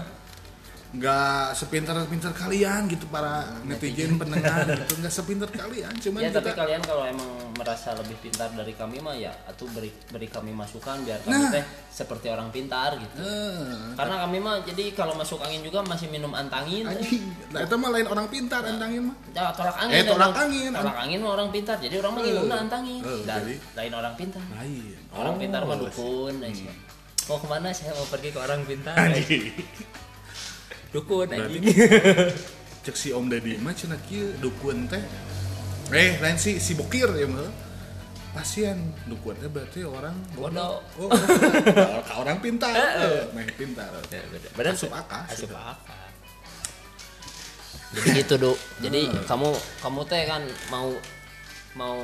Nggak 0.92 1.56
sepintar-pintar 1.56 2.32
kalian 2.32 2.84
gitu 2.84 3.08
para 3.08 3.48
netizen 3.62 4.14
pendengar 4.14 4.68
gitu. 4.76 5.00
Nggak 5.00 5.08
sepintar 5.10 5.48
kalian 5.48 5.88
cuman 5.96 6.20
ya 6.20 6.28
tapi 6.28 6.44
kita 6.44 6.52
kalian 6.54 6.82
kalau 6.82 7.04
emang 7.04 7.30
merasa 7.54 7.94
lebih 7.94 8.16
pintar 8.18 8.52
dari 8.52 8.72
kami 8.72 8.98
mah 8.98 9.14
ya 9.14 9.32
atau 9.46 9.64
beri 9.68 9.88
beri 10.06 10.28
kami 10.28 10.52
masukan 10.52 11.00
biar 11.00 11.20
kami 11.22 11.32
Nah. 11.32 11.48
teh 11.50 11.64
seperti 11.88 12.28
orang 12.28 12.48
pintar 12.48 12.92
gitu. 12.94 13.14
Eh, 13.16 13.92
karena 13.94 14.16
kami 14.20 14.36
mah 14.38 14.60
jadi 14.62 14.92
kalau 14.92 15.12
masuk 15.14 15.40
angin 15.40 15.60
juga 15.60 15.80
masih 15.80 16.06
minum 16.06 16.28
antangin. 16.30 16.84
Anjing. 16.84 17.24
Nah 17.48 17.60
itu 17.62 17.74
mah 17.74 17.90
lain 17.90 18.06
orang 18.06 18.26
pintar 18.28 18.60
antangin 18.62 19.02
mah. 19.08 19.16
Ya, 19.32 19.48
tolak 19.50 19.76
angin 19.78 19.94
Eh, 19.94 20.02
dan 20.02 20.12
tolak 20.12 20.28
orang- 20.28 20.40
angin. 20.46 20.70
tolak 20.72 20.96
angin 20.98 21.18
mah 21.18 21.30
orang 21.32 21.48
pintar 21.48 21.76
jadi 21.78 21.94
orang 21.98 22.12
mah 22.12 22.20
Eh. 22.20 22.26
ngilumna 22.26 22.56
antangin. 22.58 23.00
Eh, 23.00 23.20
dan 23.22 23.40
jadi? 23.40 23.54
lain 23.74 23.92
orang 23.94 24.14
pintar. 24.14 24.44
lain. 24.52 24.96
Orang 25.10 25.34
Oh, 25.34 25.40
pintar 25.40 25.60
mah 25.62 25.76
dukun 25.78 26.34
aja 26.38 26.72
mau 27.22 27.38
ke 27.38 27.46
mana 27.46 27.70
saya? 27.70 27.92
Mau 27.92 28.04
pergi 28.04 28.28
ke 28.28 28.38
orang 28.38 28.60
pintar. 28.62 28.92
dukun 30.92 31.26
Berarti 31.26 31.58
anjing. 31.58 31.64
cek 32.84 32.96
si 32.96 33.08
Om 33.10 33.26
Deddy. 33.32 33.56
Mah 33.58 33.72
cenah 33.72 33.98
kieu 34.06 34.36
dukun 34.38 34.86
teh? 34.86 35.02
Eh 35.92 36.20
lain 36.20 36.36
si 36.36 36.60
si 36.60 36.76
bokir 36.76 37.08
ya 37.16 37.26
mah. 37.26 37.48
Pasien 38.32 38.96
dukun 39.08 39.36
teh 39.40 39.48
berarti 39.48 39.84
orang 39.84 40.16
Bodoh. 40.36 40.80
oh, 41.00 41.08
oh. 41.08 42.20
Orang 42.20 42.40
pintar. 42.40 42.72
Eh, 42.72 43.28
meh 43.32 43.48
pintar. 43.56 43.92
Benar 44.56 44.72
Asup 44.72 44.92
akal, 44.92 45.24
asup 45.28 45.48
gitu. 45.48 45.56
akal. 45.56 46.00
Jadi 47.92 48.24
gitu 48.24 48.34
dok 48.40 48.56
jadi 48.80 49.04
kamu 49.28 49.52
kamu 49.84 50.00
teh 50.08 50.24
kan 50.24 50.40
mau 50.72 50.88
mau 51.76 52.00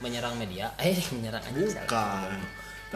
menyerang 0.00 0.32
media? 0.40 0.72
Eh 0.80 0.96
menyerang 1.12 1.44
aja 1.44 1.84
bukan 1.84 2.40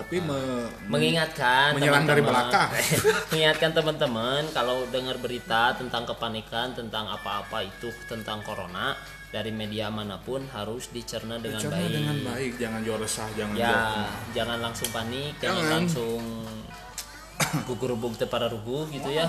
tapi 0.00 0.16
me, 0.25 0.64
mengingatkan 0.88 1.76
Menyerang 1.76 2.09
dari 2.09 2.25
belakang. 2.25 2.73
mengingatkan 3.30 3.71
teman-teman 3.76 4.42
kalau 4.57 4.88
dengar 4.88 5.21
berita 5.21 5.76
tentang 5.76 6.09
kepanikan 6.09 6.73
tentang 6.73 7.04
apa-apa 7.04 7.69
itu 7.69 7.92
tentang 8.09 8.40
corona 8.40 8.97
dari 9.30 9.52
media 9.54 9.92
mana 9.92 10.19
pun 10.19 10.42
harus 10.50 10.90
dicerna 10.90 11.37
dengan 11.38 11.61
Bicara 11.62 11.76
baik. 11.78 11.92
dengan 11.92 12.16
baik. 12.26 12.52
Jangan 12.59 12.80
jual 12.83 12.99
resah 12.99 13.28
jangan 13.37 13.54
ya 13.54 13.69
jual 13.69 14.09
jangan 14.35 14.59
langsung 14.59 14.88
panik 14.90 15.33
jangan, 15.38 15.54
Jangan. 15.61 15.71
langsung 15.71 16.21
gugur 17.69 17.92
bug 17.97 18.14
teu 18.16 18.28
para 18.28 18.47
rugu 18.49 18.88
gitu 18.92 19.11
ya 19.11 19.26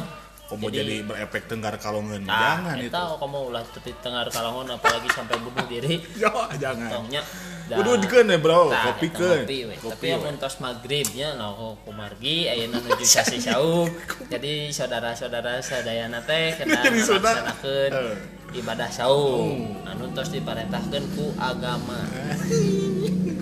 kamu 0.51 0.67
jadi, 0.67 0.95
berefek 1.07 1.47
tenggar 1.47 1.79
kalongan 1.79 2.27
nah, 2.27 2.59
jangan 2.59 2.75
itu 2.75 2.91
eta 2.91 3.15
kamu 3.15 3.37
ulah 3.47 3.63
tepi 3.63 3.91
tengar 4.03 4.27
kalangon 4.27 4.67
apalagi 4.67 5.07
sampai 5.15 5.39
bunuh 5.39 5.63
diri 5.65 6.03
ya 6.21 6.31
jangan 6.59 6.91
tongnya 6.91 7.23
Kudu 7.71 8.03
dikeun 8.03 8.27
ya 8.27 8.35
bro 8.35 8.67
Nah, 8.67 8.83
kopi 8.91 9.07
keun 9.15 9.47
Tapi 9.47 10.05
yang 10.05 10.19
mentos 10.19 10.59
maghribnya 10.59 11.39
nah 11.39 11.55
kumargi 11.87 12.51
ayeuna 12.51 12.83
nuju 12.83 13.07
sasi 13.07 13.39
saum. 13.47 13.87
Jadi 14.27 14.67
saudara-saudara 14.67 15.63
sadayana 15.63 16.19
teh 16.19 16.51
kena 16.59 16.83
Jadi 16.83 16.99
melaksanakeun 16.99 17.91
Eh. 17.95 18.59
ibadah 18.59 18.91
saum. 18.91 19.87
Anu 19.87 20.11
tos 20.11 20.35
diparentahkeun 20.35 21.15
ku 21.15 21.31
agama. 21.39 22.03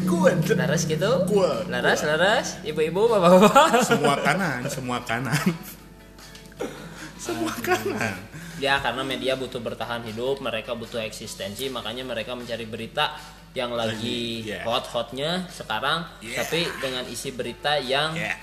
Kuat. 0.06 0.46
Laras 0.46 0.86
gitu? 0.86 1.10
Kuat. 1.26 1.66
Laras, 1.66 2.06
laras, 2.06 2.48
ibu-ibu, 2.62 3.10
bapak-bapak. 3.10 3.82
semua 3.82 4.14
kanan 4.22 4.62
semua 4.70 5.02
kanan 5.10 5.42
semua 7.20 7.52
kanan 7.60 8.16
Ya 8.60 8.76
karena 8.84 9.08
media 9.08 9.40
butuh 9.40 9.64
bertahan 9.64 10.04
hidup, 10.04 10.44
mereka 10.44 10.76
butuh 10.76 11.00
eksistensi, 11.00 11.72
makanya 11.72 12.04
mereka 12.04 12.36
mencari 12.36 12.68
berita 12.68 13.16
yang 13.56 13.72
lagi 13.72 14.44
yeah. 14.44 14.68
hot-hotnya 14.68 15.48
sekarang, 15.48 16.04
Yeah. 16.20 16.44
tapi 16.44 16.68
dengan 16.84 17.08
isi 17.08 17.32
berita 17.32 17.80
yang 17.80 18.20
ya 18.20 18.36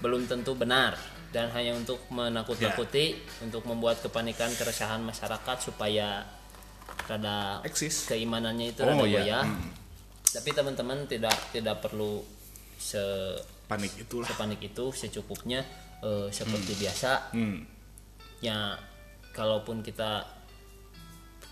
belum 0.00 0.28
tentu 0.28 0.56
benar 0.56 0.96
dan 1.30 1.52
hanya 1.54 1.76
untuk 1.76 2.02
menakut-nakuti 2.10 3.20
untuk 3.44 3.62
membuat 3.68 4.02
kepanikan 4.02 4.50
keresahan 4.56 4.98
masyarakat 5.04 5.56
supaya 5.60 6.26
rada 7.06 7.62
eksis 7.62 8.10
keimanannya 8.10 8.74
itu 8.74 8.80
Oh, 8.82 8.88
rada 8.90 9.04
iya. 9.06 9.22
goyah. 9.22 9.44
Hmm. 9.46 9.70
Tapi 10.30 10.50
teman-teman 10.56 11.06
tidak 11.06 11.36
tidak 11.54 11.84
perlu 11.84 12.24
se 12.80 13.00
panik 13.68 13.92
itulah 14.00 14.26
sepanik 14.26 14.60
itu 14.64 14.90
secukupnya 14.90 15.62
eh, 16.02 16.28
seperti 16.32 16.74
biasa 16.80 17.36
hmm. 17.36 17.79
Ya 18.40 18.76
kalaupun 19.36 19.84
kita 19.84 20.24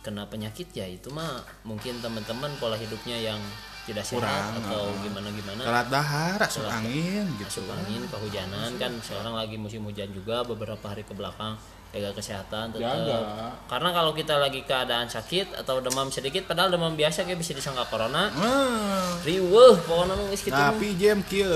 kena 0.00 0.24
penyakit 0.26 0.72
ya 0.72 0.88
itu 0.88 1.12
mah 1.12 1.42
mungkin 1.68 2.00
teman-teman 2.00 2.48
pola 2.56 2.78
hidupnya 2.78 3.18
yang 3.18 3.40
tidak 3.88 4.04
sehat 4.04 4.20
Kurang, 4.20 4.52
atau 4.68 4.82
ah. 4.92 5.00
gimana 5.00 5.28
gimana 5.32 5.60
kelat 5.64 5.88
dahar 5.88 6.38
asup 6.44 6.68
angin 6.68 7.24
gitu 7.40 7.64
masuk 7.64 7.72
angin 7.72 8.02
kehujanan 8.04 8.70
kan 8.76 8.92
sekarang 9.00 9.32
lagi 9.32 9.56
musim 9.56 9.80
hujan 9.88 10.12
juga 10.12 10.44
beberapa 10.44 10.84
hari 10.92 11.08
ke 11.08 11.16
belakang 11.16 11.56
jaga 11.88 12.12
kesehatan 12.12 12.68
tetap 12.68 12.84
Jaga. 12.84 13.48
karena 13.64 13.88
kalau 13.96 14.12
kita 14.12 14.36
lagi 14.36 14.60
keadaan 14.68 15.08
sakit 15.08 15.56
atau 15.64 15.80
demam 15.80 16.12
sedikit 16.12 16.44
padahal 16.44 16.68
demam 16.68 16.92
biasa 16.92 17.24
kayak 17.24 17.40
bisa 17.40 17.56
disangka 17.56 17.88
corona 17.88 18.28
Ah, 18.36 19.16
riweuh 19.24 19.80
pokoknya 19.88 20.20
nu 20.20 20.28
mah. 20.28 20.36
tapi 20.68 21.00
jam 21.00 21.24
kieu. 21.24 21.48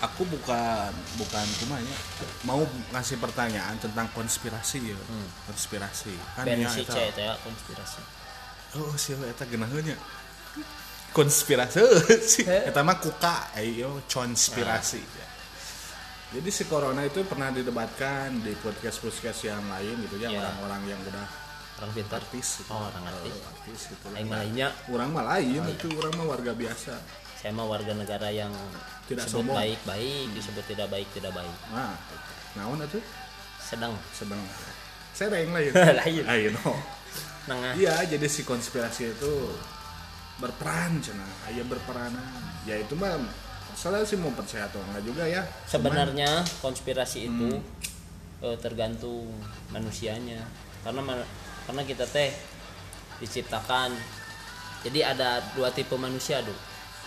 Aku 0.00 0.24
bukan 0.24 0.90
bukan 1.16 1.46
kumanya 1.60 1.96
mau 2.42 2.64
ngasih 2.90 3.20
pertanyaan 3.20 3.76
tentang 3.76 4.08
konspirasi 4.10 4.92
ya. 4.92 4.98
Konspirasi. 5.44 6.16
Kan 6.34 6.44
Ben 6.44 6.64
ya 6.64 6.72
si 6.72 6.82
eta 6.82 6.96
C 6.96 6.98
teh 7.12 7.24
ya 7.28 7.34
konspirasi. 7.40 8.00
Oh 8.80 8.96
siapa 8.96 9.28
eta 9.28 9.44
geunahnya 9.44 9.96
konspirasi. 11.12 11.80
Sih 12.22 12.44
He. 12.46 12.70
eta 12.70 12.80
mah 12.80 12.96
kuka 12.96 13.52
ayo 13.58 14.00
konspirasi. 14.06 15.02
Jadi 16.30 16.46
si 16.48 16.62
corona 16.64 17.02
itu 17.02 17.26
pernah 17.26 17.50
didebatkan 17.50 18.38
di 18.38 18.54
podcast 18.56 19.02
podcast 19.02 19.42
yang 19.42 19.66
lain 19.66 19.98
gitu 20.06 20.14
ya 20.16 20.30
Iya. 20.30 20.38
orang-orang 20.38 20.82
yang 20.86 21.00
udah 21.02 21.26
orang 21.82 21.90
pintar. 21.90 22.22
artis 22.22 22.62
gitu. 22.62 22.70
oh 22.70 22.86
orang 22.86 23.04
artis. 23.10 23.34
Eh, 23.34 23.50
artis 23.50 23.80
gitu. 23.90 24.04
Mah 24.14 24.38
lainnya 24.38 24.68
orang 24.94 25.10
mah 25.10 25.24
lain 25.26 25.62
itu 25.66 25.90
orang 25.90 26.12
mah 26.14 26.26
warga 26.30 26.52
biasa 26.54 26.94
saya 27.40 27.56
mah 27.56 27.64
warga 27.64 27.96
negara 27.96 28.28
yang 28.28 28.52
Tidak 29.08 29.24
disebut 29.24 29.48
sombong. 29.48 29.56
baik 29.56 29.80
baik 29.88 30.28
disebut 30.36 30.64
tidak 30.68 30.92
baik 30.92 31.08
tidak 31.16 31.32
baik. 31.32 31.56
Nah 31.72 31.96
naon 32.52 32.84
itu? 32.84 33.00
Sedang. 33.56 33.96
Sedang. 34.12 34.36
Saya 35.16 35.40
yang 35.40 35.56
lain. 35.56 35.72
Lain. 36.04 36.22
lain 36.22 36.52
oh 36.62 36.76
nengah. 37.48 37.72
Iya 37.74 38.04
jadi 38.04 38.26
si 38.28 38.44
konspirasi 38.44 39.16
itu 39.16 39.32
berperan 40.36 41.00
cina. 41.00 41.24
Ayah 41.48 41.64
berperanan 41.64 42.20
ya 42.68 42.76
itu 42.76 42.92
mah 42.92 43.16
salah 43.72 44.04
sih 44.04 44.20
mau 44.20 44.28
percaya 44.36 44.68
atau 44.68 44.80
enggak 44.92 45.04
juga 45.08 45.24
ya. 45.24 45.40
Sebenarnya 45.64 46.44
konspirasi 46.60 47.24
itu 47.32 47.48
Hmm. 47.56 48.44
eh, 48.44 48.56
tergantung 48.60 49.32
manusianya. 49.72 50.44
Karena 50.84 51.24
karena 51.64 51.82
kita 51.84 52.04
teh 52.04 52.32
diciptakan. 53.18 53.92
Jadi 54.80 55.00
ada 55.04 55.40
dua 55.52 55.68
tipe 55.72 55.92
manusia 55.96 56.40
tuh 56.40 56.56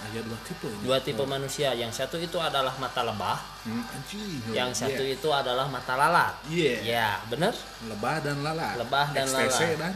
ayah 0.10 0.22
dua 0.24 0.40
tipe 0.44 0.68
ini. 0.68 0.84
dua 0.84 0.98
tipe 1.00 1.24
manusia. 1.24 1.70
Yang 1.72 2.04
satu 2.04 2.20
itu 2.20 2.38
adalah 2.38 2.76
mata 2.76 3.02
lebah 3.02 3.40
hmm, 3.64 3.84
anjing. 3.94 4.40
Yang 4.52 4.70
Iya. 4.76 4.82
satu 4.84 5.04
itu 5.06 5.30
adalah 5.32 5.66
mata 5.68 5.94
lalat. 5.96 6.34
Iya. 6.48 6.76
ya 6.84 7.08
bener? 7.28 7.54
Lebah 7.88 8.16
dan 8.20 8.38
lalat. 8.44 8.76
Lebah 8.78 9.08
dan 9.16 9.26
XTC 9.26 9.40
lalat. 9.40 9.80
dan? 9.80 9.96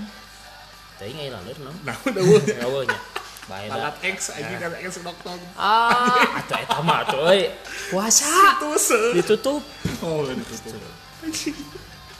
Tapi 0.97 1.09
nggak 1.13 1.29
lalir 1.29 1.57
no? 1.61 1.71
Nah 1.85 1.95
udah 2.03 2.21
udah 2.25 2.55
ngawanya 2.57 2.99
baik 3.47 3.69
lalat 3.71 3.95
X 4.03 4.17
anjing 4.35 4.59
kan 4.59 4.75
X 4.75 4.99
dokter 4.99 5.39
ah 5.55 6.19
atuh 6.43 6.59
eta 6.59 6.79
mah 6.83 7.07
euy 7.15 7.47
puasa. 7.87 8.27
Itu 8.59 9.15
ditutup. 9.15 9.63
Oh 10.03 10.27
ditutup. 10.27 10.75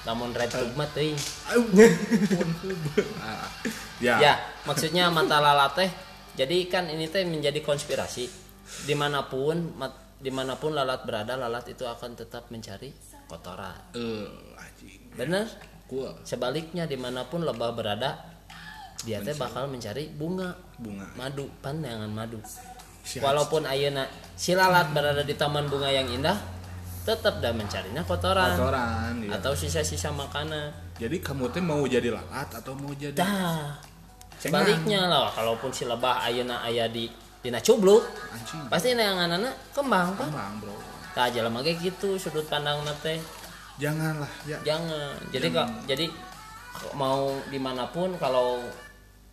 Namun 0.08 0.32
red 0.32 0.48
mah 0.80 0.88
teuing 0.96 1.20
Ah, 3.20 3.44
ya. 4.00 4.16
Ya 4.24 4.34
maksudnya 4.64 5.12
mata 5.12 5.44
lalat 5.44 5.76
teh 5.76 5.90
jadi 6.38 6.58
kan 6.70 6.86
ini 6.86 7.10
teh 7.10 7.26
menjadi 7.26 7.66
konspirasi. 7.66 8.30
Di 8.86 8.94
mana 8.94 9.26
pun 9.26 9.74
mat- 9.74 10.22
di 10.22 10.30
mana 10.30 10.54
pun 10.54 10.78
lalat 10.78 11.02
berada 11.02 11.34
lalat 11.34 11.66
itu 11.74 11.82
akan 11.82 12.14
tetap 12.14 12.54
mencari 12.54 12.94
kotoran. 13.26 13.74
Eh 13.98 14.30
anjing. 14.54 15.18
Bener? 15.18 15.50
Sebaliknya 16.22 16.86
di 16.86 17.00
mana 17.00 17.26
pun 17.26 17.42
lebah 17.42 17.74
berada 17.74 18.38
dia 19.02 19.18
teh 19.26 19.34
bakal 19.34 19.66
mencari 19.66 20.14
bunga. 20.14 20.54
Bunga. 20.78 21.10
Madu 21.18 21.50
pandangan 21.66 22.12
madu. 22.14 22.38
Si 23.02 23.18
walaupun 23.18 23.66
ayeuna 23.66 24.06
si 24.38 24.54
lalat 24.54 24.94
berada 24.94 25.26
di 25.26 25.34
taman 25.34 25.66
bunga 25.66 25.90
yang 25.90 26.06
indah 26.06 26.38
tetap 27.08 27.40
dah 27.40 27.56
mencarinya 27.56 28.04
kotoran, 28.04 28.60
kotoran 28.60 29.24
iya. 29.24 29.40
atau 29.40 29.56
sisa-sisa 29.56 30.12
makanan. 30.12 30.76
Jadi 31.00 31.24
kamu 31.24 31.56
teh 31.56 31.64
mau 31.64 31.80
jadi 31.88 32.12
lalat 32.12 32.52
atau 32.52 32.76
mau 32.76 32.92
jadi 32.92 33.16
dah 33.16 33.80
sebaliknya 34.48 35.02
lah 35.12 35.28
kalaupun 35.36 35.70
si 35.76 35.84
lebah 35.84 36.24
ayeuna 36.24 36.64
aya 36.64 36.88
di 36.88 37.12
dina 37.44 37.62
cubluk 37.62 38.02
anjing. 38.34 38.66
pasti 38.72 38.96
neanganana 38.98 39.54
kembang 39.76 40.18
kan 40.18 40.28
kembang 40.32 40.54
bro. 40.64 40.76
Tak 41.14 41.34
jelema 41.34 41.66
ge 41.66 41.74
gitu 41.82 42.18
sudut 42.22 42.46
pandang 42.46 42.82
teh. 43.02 43.18
Janganlah 43.82 44.30
ya. 44.46 44.58
Jangan. 44.66 45.18
Jadi 45.34 45.48
kak 45.50 45.68
jadi 45.90 46.06
mau 46.94 47.34
di 47.50 47.58
mana 47.58 47.90
pun 47.90 48.14
kalau 48.22 48.62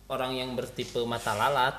orang 0.09 0.33
yang 0.33 0.53
bertipe 0.57 1.01
mata 1.05 1.33
lalat 1.37 1.77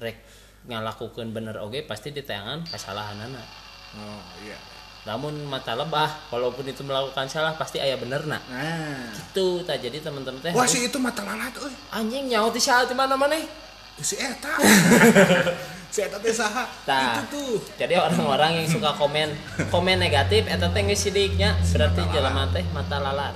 rek 0.00 0.20
ngalakukan 0.68 1.34
bener 1.34 1.58
oge 1.58 1.84
pasti 1.84 2.14
ditayangan 2.14 2.64
kesalahan 2.68 3.18
anak 3.18 3.46
oh 3.98 4.22
iya 4.44 4.56
namun 5.02 5.34
mata 5.50 5.74
lebah 5.74 6.30
walaupun 6.30 6.62
itu 6.62 6.86
melakukan 6.86 7.26
salah 7.26 7.58
pasti 7.58 7.82
ayah 7.82 7.98
bener 7.98 8.22
nak. 8.22 8.38
Nah. 8.46 9.10
Itu 9.10 9.66
tak. 9.66 9.82
Jadi 9.82 9.98
teman-teman 9.98 10.38
teh 10.38 10.54
wah 10.54 10.62
si 10.62 10.86
itu 10.86 10.98
mata 11.02 11.26
lalat 11.26 11.50
euy. 11.58 11.74
Anjing 11.90 12.30
nyawa 12.30 12.54
di 12.54 12.62
saat 12.62 12.86
di 12.86 12.94
mana 12.94 13.18
mana? 13.18 13.38
Si 13.98 14.14
eta. 14.18 14.54
Si 15.92 16.00
eta 16.00 16.16
teh 16.16 16.32
saha. 16.32 16.64
Tah. 16.88 17.20
itu 17.20 17.36
tuh. 17.36 17.60
jadi 17.76 18.00
orang-orang 18.00 18.64
yang 18.64 18.66
suka 18.72 18.96
komen 18.96 19.28
komen 19.68 20.00
negatif 20.00 20.48
eta 20.48 20.70
teh 20.70 20.80
geus 20.86 21.02
sidiknya. 21.04 21.58
Berarti 21.68 22.00
jelema 22.14 22.48
teh 22.54 22.64
mata 22.72 22.96
lalat. 22.96 23.34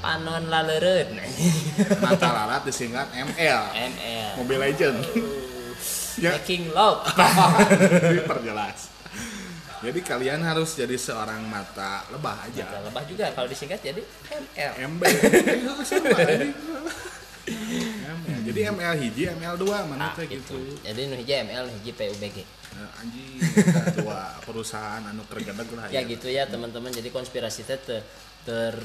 Panon 0.00 0.48
laleureun. 0.48 1.18
Mata 2.04 2.30
lalat 2.30 2.62
disingkat 2.62 3.10
ML 3.10 3.62
ML 3.74 4.30
Mobile 4.38 4.70
Legend. 4.70 5.02
Ya. 6.16 6.38
Making 6.38 6.70
love. 6.72 7.04
Diperjelas 8.14 8.95
jadi 9.78 9.98
kalian 10.00 10.40
harus 10.40 10.72
jadi 10.72 10.94
seorang 10.94 11.42
mata 11.44 12.04
lebah 12.08 12.36
aja 12.42 12.64
Mata 12.64 12.80
lebah 12.82 13.02
juga 13.04 13.24
kalau 13.32 13.46
disingkat 13.46 13.80
jadi 13.80 14.02
ML. 14.30 14.72
ML. 14.88 15.14
jadi 18.42 18.60
ML 18.70 18.94
hiji 18.96 19.22
ML 19.32 19.54
2 19.56 19.64
mana 19.86 20.10
Ah, 20.10 20.12
teh 20.14 20.26
gitu. 20.26 20.54
gitu 20.54 20.82
jadi 20.82 21.00
nu 21.04 21.14
hiji 21.14 21.32
ML 21.44 21.62
nu 21.64 21.72
hiji 21.74 21.92
PUBG 21.92 22.38
Nah, 22.68 22.92
anjing 23.00 23.40
kita 23.40 24.04
dua 24.04 24.36
perusahaan 24.44 25.00
anu 25.00 25.24
kergedeg 25.24 25.64
lah 25.72 25.88
ya 25.88 26.04
gitu 26.04 26.28
ya 26.28 26.44
teman-teman 26.44 26.92
jadi 26.92 27.08
konspirasi 27.08 27.64
teh 27.64 27.80
ter, 27.80 28.04
ter, 28.44 28.76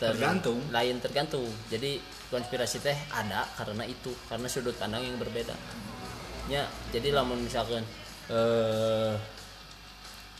ter- 0.00 0.16
Tergantung. 0.16 0.64
lain 0.70 0.96
tergantung 0.96 1.44
jadi 1.68 2.00
konspirasi 2.30 2.80
teh 2.80 2.96
ada 3.10 3.44
karena 3.52 3.84
itu 3.84 4.16
karena 4.24 4.48
sudut 4.48 4.72
pandang 4.74 5.04
yang 5.04 5.20
berbeda 5.20 5.52
ya 6.48 6.64
jadi 6.88 7.12
lamun 7.12 7.44
misalkan 7.44 7.84
eh 8.32 9.12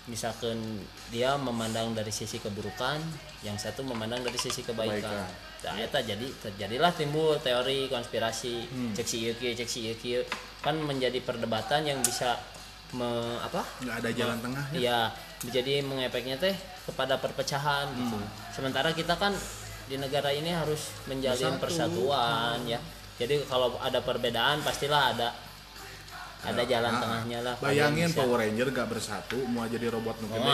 misalkan 0.05 0.61
dia 1.09 1.33
memandang 1.35 1.93
dari 1.93 2.11
sisi 2.11 2.37
keburukan 2.37 3.01
yang 3.41 3.57
satu 3.57 3.81
memandang 3.81 4.21
dari 4.21 4.37
sisi 4.37 4.61
kebaikan 4.61 5.25
nah 5.65 5.75
eta 5.75 5.97
jadi 5.99 6.29
terjadilah 6.39 6.93
timbul 6.93 7.41
teori 7.41 7.89
konspirasi 7.89 8.69
Hmm. 8.69 8.93
cek 8.93 9.07
si 9.07 9.17
ieu 9.23 9.33
kieu, 9.35 9.53
cek 9.53 9.65
si 9.65 9.81
ieu 9.83 9.97
kieu. 9.97 10.21
kan 10.61 10.77
menjadi 10.77 11.21
perdebatan 11.21 11.85
yang 11.85 12.01
bisa 12.01 12.37
me, 12.93 13.09
apa 13.39 13.65
nggak 13.81 13.97
ada 14.01 14.11
jalan 14.13 14.39
tengah 14.41 14.65
ya 14.71 14.77
Iya, 14.77 15.01
jadi 15.51 15.81
mengefeknya 15.81 16.37
teh 16.37 16.53
kepada 16.85 17.17
perpecahan 17.17 17.89
gitu. 17.95 18.17
Hmm. 18.17 18.29
Sementara 18.49 18.93
kita 18.93 19.17
kan 19.17 19.33
di 19.85 19.97
negara 19.97 20.29
ini 20.31 20.49
harus 20.49 20.89
menjalin 21.05 21.57
Bersatu. 21.57 21.61
persatuan 21.61 22.65
ya. 22.65 22.81
Jadi 23.15 23.45
kalau 23.45 23.77
ada 23.79 24.01
perbedaan 24.01 24.61
pastilah 24.61 25.13
ada 25.13 25.29
ada 26.45 26.63
jalan 26.63 26.91
Nah, 26.91 27.01
tengahnya 27.01 27.39
lah. 27.41 27.55
bayangin 27.59 28.11
Power 28.13 28.39
Ranger 28.39 28.69
gak 28.71 28.89
bersatu 28.89 29.39
mau 29.47 29.65
jadi 29.65 29.87
robot 29.89 30.17
nu 30.21 30.27
gede 30.29 30.53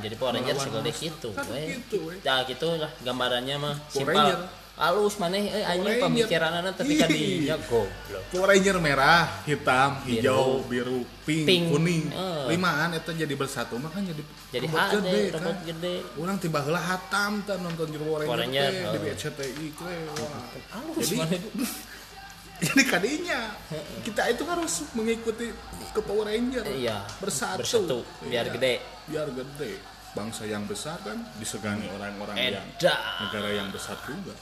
jadi 0.00 0.14
Power 0.14 0.32
Ranger 0.32 0.56
segede 0.56 0.90
gitu, 0.92 1.28
Kan 1.32 1.46
we. 1.48 1.62
gitu, 1.76 1.98
we. 2.06 2.14
Nah, 2.20 2.38
gitu 2.44 2.66
lah 2.74 2.90
gambarannya 3.00 3.56
mah 3.56 3.74
Power 3.84 3.90
simpel. 3.92 4.16
Ranger. 4.16 4.40
Halus 4.72 5.20
maneh 5.20 5.52
euy 5.52 5.62
anjing 5.62 5.84
Ranger. 5.84 6.02
pemikiranana 6.02 6.70
tapi 6.72 6.96
kan 6.96 7.04
Ih. 7.06 7.44
dinya 7.44 7.56
goblok. 7.60 8.24
Power 8.32 8.48
Ranger 8.48 8.76
merah, 8.78 9.28
hitam, 9.44 10.00
hijau, 10.02 10.64
biru, 10.64 11.04
pink, 11.22 11.44
Pink. 11.44 11.64
kuning. 11.68 12.08
Eh. 12.08 12.44
Limaan 12.48 12.96
itu 12.96 13.10
jadi 13.12 13.34
bersatu 13.36 13.76
mah 13.76 13.92
kan 13.92 14.00
jadi 14.00 14.22
Jadi 14.50 14.66
robot 14.66 14.80
ada 14.80 14.96
gede 14.96 15.20
robot 15.30 15.54
kan. 15.54 15.68
gede. 15.68 15.94
Orang 16.16 16.36
tiba 16.38 16.58
heula 16.60 16.80
hatam 16.80 17.44
teh 17.44 17.56
nonton 17.56 17.84
Power 17.92 18.24
Power 18.24 18.38
Ranger 18.40 18.64
Ranger, 18.64 18.70
teh 18.72 18.80
di 18.88 18.96
oh. 18.96 19.02
BCTI. 19.12 19.66
Wah. 19.76 20.40
Halus 20.72 20.96
Jadi-. 21.04 21.20
Jadi 22.70 22.82
kadinya 22.86 23.40
kita 24.00 24.22
itu 24.30 24.46
harus 24.46 24.86
mengikuti 24.94 25.50
ke 25.90 26.00
Power 26.00 26.30
Ranger. 26.30 26.62
Iya, 26.64 27.02
Bersatu. 27.18 27.58
bersatu, 27.58 27.98
biar 28.22 28.46
Iya. 28.46 28.54
gede. 28.54 28.74
Biar 29.10 29.26
gede. 29.28 29.72
Bangsa 30.12 30.44
yang 30.44 30.62
besar 30.68 31.00
kan 31.00 31.18
disegani 31.36 31.88
orang-orang 31.90 32.36
yang 32.36 32.62
negara 33.26 33.48
yang 33.50 33.68
besar 33.68 33.98
juga. 34.04 34.36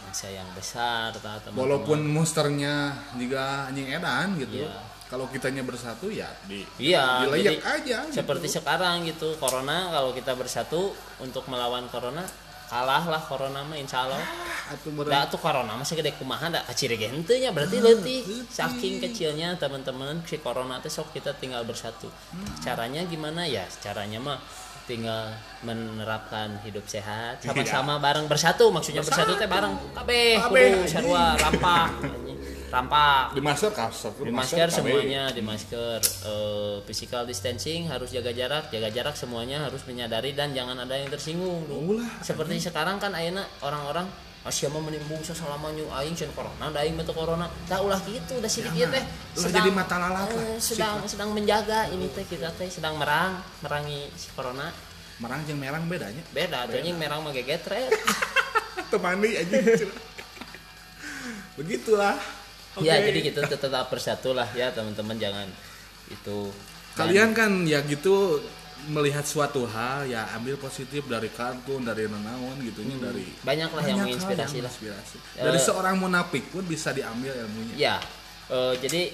bangsa 0.00 0.26
yang 0.26 0.48
besar 0.58 1.14
ta, 1.14 1.38
teman-teman. 1.38 1.54
Walaupun 1.54 1.98
monsternya 2.02 2.90
juga 3.14 3.70
anjing 3.70 3.94
edan 3.94 4.34
gitu. 4.38 4.66
Iya. 4.66 4.74
Kalau 5.06 5.26
kitanya 5.26 5.62
bersatu 5.62 6.06
ya 6.10 6.26
di 6.46 6.62
iya 6.78 7.26
dileyak 7.26 7.58
jadi 7.58 7.62
aja 7.62 7.98
gitu. 8.06 8.14
seperti 8.18 8.46
sekarang 8.46 9.02
gitu 9.06 9.34
corona 9.38 9.90
kalau 9.90 10.10
kita 10.10 10.34
bersatu 10.34 10.94
untuk 11.18 11.46
melawan 11.46 11.86
corona 11.90 12.22
kalah 12.70 13.02
lah 13.10 13.18
corona 13.18 13.66
mah 13.66 13.74
insya 13.74 14.06
Allah. 14.06 14.22
Atuh. 14.70 14.94
Dah 15.02 15.26
tuh 15.26 15.42
corona 15.42 15.74
masih 15.74 15.98
gede 15.98 16.14
kumaha 16.14 16.46
da 16.46 16.62
kaciri 16.62 16.94
gentenya 16.94 17.50
berarti 17.50 17.82
letih 17.82 18.22
saking 18.46 19.02
kecilnya 19.02 19.58
teman-teman 19.58 20.22
si 20.22 20.38
corona 20.38 20.78
teh 20.78 20.86
sok 20.86 21.10
kita 21.10 21.34
tinggal 21.34 21.66
bersatu. 21.66 22.06
Caranya 22.62 23.02
gimana? 23.10 23.42
Ya 23.42 23.66
caranya 23.82 24.22
mah 24.22 24.38
tinggal 24.86 25.34
menerapkan 25.66 26.62
hidup 26.62 26.86
sehat 26.86 27.42
sama-sama 27.42 27.98
bareng 27.98 28.30
bersatu. 28.30 28.70
Maksudnya 28.70 29.02
bersatu 29.02 29.34
teh 29.34 29.50
bareng. 29.50 29.74
Kabeh 29.90 30.38
Kabeh, 30.38 30.66
kudu 30.78 30.86
sarua 30.86 31.34
rampak 31.34 31.90
rampak 32.70 33.34
di 33.34 33.42
masker 33.42 33.74
kasar 33.74 34.14
di 34.14 34.30
masker 34.30 34.68
semuanya 34.70 35.34
di 35.34 35.42
masker 35.42 35.98
Eh, 36.20 36.76
physical 36.84 37.24
distancing 37.24 37.88
harus 37.88 38.12
jaga 38.12 38.30
jarak 38.30 38.68
jaga 38.68 38.92
jarak 38.92 39.16
semuanya 39.16 39.66
harus 39.66 39.82
menyadari 39.88 40.36
dan 40.36 40.52
jangan 40.52 40.76
ada 40.76 40.94
yang 40.94 41.08
tersinggung. 41.08 41.64
Ulah, 41.66 42.20
seperti 42.20 42.60
sekarang 42.60 43.00
kan 43.00 43.16
ayeuna 43.16 43.42
orang-orang 43.64 44.06
Asia 44.40 44.72
mah 44.72 44.80
menimbung 44.80 45.20
sasalama 45.20 45.68
nyu 45.76 45.84
aing 45.92 46.16
cenah 46.16 46.32
corona 46.32 46.72
da 46.72 46.80
aing 46.80 46.96
mah 46.96 47.04
corona. 47.12 47.44
Da 47.68 47.80
ulah 47.84 48.00
gitu 48.04 48.40
da 48.40 48.48
sidik 48.48 48.72
ieu 48.72 48.88
teh. 48.88 49.04
Ulah 49.36 49.50
jadi 49.52 49.70
mata 49.72 49.96
lalat 50.00 50.28
lah. 50.32 50.44
eh, 50.44 50.56
sedang 50.60 51.04
sedang 51.04 51.32
menjaga 51.32 51.88
ini 51.92 52.08
teh 52.12 52.24
kita 52.24 52.48
teh 52.56 52.68
sedang 52.68 52.96
merang 52.96 53.40
merangi 53.60 54.08
si 54.16 54.32
corona. 54.32 54.72
Merang 55.20 55.44
jeung 55.44 55.60
merang 55.60 55.84
bedanya. 55.88 56.24
Beda 56.32 56.64
tuh 56.68 56.80
anjing 56.80 56.96
merang 56.96 57.20
mah 57.20 57.32
gegetret. 57.36 57.92
Temani 58.92 59.36
aja 59.36 59.58
begitulah 61.58 62.16
Oke. 62.78 62.86
ya 62.86 63.02
jadi 63.02 63.18
kita 63.32 63.40
tetap 63.50 63.90
bersatu 63.90 64.30
lah 64.30 64.46
ya 64.54 64.70
teman-teman 64.70 65.18
jangan 65.18 65.48
itu 66.06 66.54
kalian 66.94 67.34
kan 67.34 67.66
ya 67.66 67.82
gitu 67.86 68.38
melihat 68.88 69.26
suatu 69.28 69.68
hal 69.68 70.08
ya 70.08 70.24
ambil 70.40 70.56
positif 70.56 71.04
dari 71.04 71.28
kartun 71.28 71.84
dari 71.84 72.08
nenawan 72.08 72.56
gitu 72.64 72.80
nya 72.86 72.96
dari 73.10 73.28
banyak 73.44 73.70
lah 73.74 73.84
yang 73.84 73.98
menginspirasi 74.08 74.56
yang 74.56 74.64
lah 74.64 74.72
menginspirasi. 74.72 75.16
Dari 75.36 75.58
seorang 75.60 76.00
munafik 76.00 76.48
pun 76.48 76.64
bisa 76.64 76.88
diambil 76.96 77.36
ilmunya 77.36 77.74
Ya, 77.76 77.96
eh, 78.48 78.74
jadi 78.80 79.12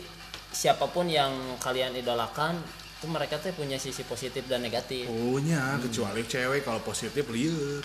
siapa 0.55 0.87
pun 0.87 1.11
yang 1.11 1.59
kalian 1.59 1.99
idolakan 1.99 2.63
itu 2.97 3.07
mereka 3.11 3.37
tuh 3.43 3.53
punya 3.53 3.77
sisi 3.77 4.07
positif 4.07 4.47
dan 4.49 4.63
negatif. 4.65 5.05
punya 5.11 5.77
kecuali 5.83 6.23
cewek 6.25 6.65
kalau 6.65 6.81
positif 6.81 7.27
liar 7.29 7.85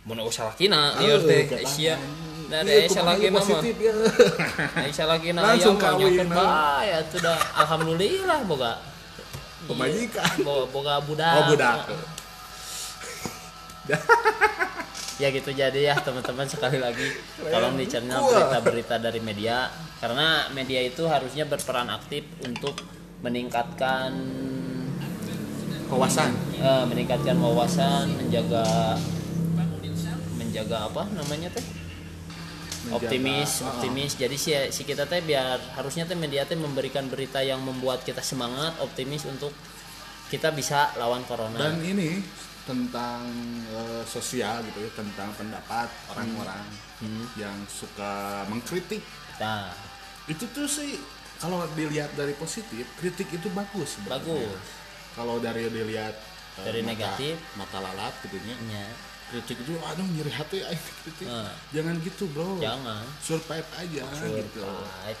Mau 0.00 0.16
usah 0.24 0.48
lakina, 0.48 0.96
Oh, 0.96 1.04
liar 1.04 1.20
teh, 1.20 1.44
sia. 1.68 2.00
Nah, 2.50 2.66
Iya, 2.66 2.82
ada 2.82 2.82
Aisyah 2.82 3.02
kumaha 3.06 3.62
lagi 3.62 3.70
ya 3.78 3.94
Aisyah 4.82 5.06
lagi 5.06 5.28
na 5.30 5.40
Langsung 5.54 5.78
kawin, 5.78 6.18
nyakeun 6.18 6.28
nah. 6.34 6.36
bae 6.42 6.88
atuh 6.98 7.20
dah. 7.22 7.38
Alhamdulillah 7.62 8.38
boga. 8.42 8.72
Pemajikan. 9.70 10.26
Iya, 10.34 10.42
boga, 10.42 10.66
boga 10.74 10.94
budak. 11.06 11.34
oh 11.38 11.44
budak 11.54 11.78
Ya 15.22 15.28
gitu 15.28 15.52
jadi 15.52 15.92
ya 15.92 15.94
teman-teman 16.00 16.48
sekali 16.48 16.80
lagi 16.80 17.04
tolong 17.44 17.76
dicerna 17.76 18.24
berita-berita 18.24 18.96
dari 18.96 19.20
media 19.20 19.68
karena 20.00 20.48
media 20.56 20.80
itu 20.80 21.04
harusnya 21.04 21.44
berperan 21.44 21.92
aktif 21.92 22.24
untuk 22.40 22.80
meningkatkan 23.20 24.16
kawasan 25.92 26.32
eh, 26.56 26.84
meningkatkan 26.88 27.36
wawasan 27.36 28.08
menjaga 28.16 28.96
menjaga 30.40 30.88
apa 30.88 31.04
namanya 31.12 31.52
teh 31.52 31.89
Menjaga- 32.90 33.06
optimis 33.06 33.50
Ah. 33.56 33.70
optimis 33.72 34.12
jadi 34.14 34.36
si, 34.36 34.50
si 34.68 34.82
kita 34.82 35.04
teh 35.04 35.20
biar 35.20 35.56
harusnya 35.74 36.04
teh 36.04 36.14
media 36.14 36.42
teh 36.42 36.56
memberikan 36.56 37.06
berita 37.06 37.38
yang 37.40 37.60
membuat 37.60 38.02
kita 38.02 38.20
semangat 38.20 38.74
optimis 38.78 39.22
untuk 39.24 39.54
kita 40.26 40.50
bisa 40.50 40.90
lawan 40.96 41.22
corona 41.22 41.54
dan 41.56 41.78
ini 41.80 42.18
tentang 42.62 43.22
eh, 43.68 44.02
sosial 44.04 44.62
gitu 44.64 44.78
ya 44.80 44.90
tentang 44.92 45.30
pendapat 45.32 45.86
orang-orang 46.08 46.66
Hmm. 46.98 47.24
yang 47.34 47.56
suka 47.66 48.44
mengkritik 48.46 49.00
nah 49.38 49.72
itu 50.26 50.44
tuh 50.46 50.66
sih 50.66 51.00
kalau 51.36 51.64
dilihat 51.72 52.12
dari 52.12 52.34
positif 52.34 52.84
kritik 52.94 53.26
itu 53.30 53.48
bagus 53.50 53.96
sebenarnya. 53.96 54.20
bagus 54.20 54.60
kalau 55.10 55.38
dari 55.38 55.64
dilihat 55.66 56.12
eh, 56.52 56.62
Dari 56.62 56.80
mata- 56.80 56.92
negatif. 56.92 57.34
mata 57.54 57.78
lalat 57.78 58.12
gitu 58.20 58.36
nya 58.66 58.84
kritik 59.30 59.56
itu 59.62 59.78
aduh 59.86 60.06
nyeri 60.10 60.32
hati 60.34 60.58
aing 60.66 60.84
kritik. 61.06 61.26
Nah. 61.30 61.54
jangan 61.70 61.94
gitu 62.02 62.26
bro. 62.34 62.58
Jangan. 62.58 63.06
Survive 63.22 63.68
aja 63.78 64.02
gitu. 64.10 64.60
Survive. 64.60 65.20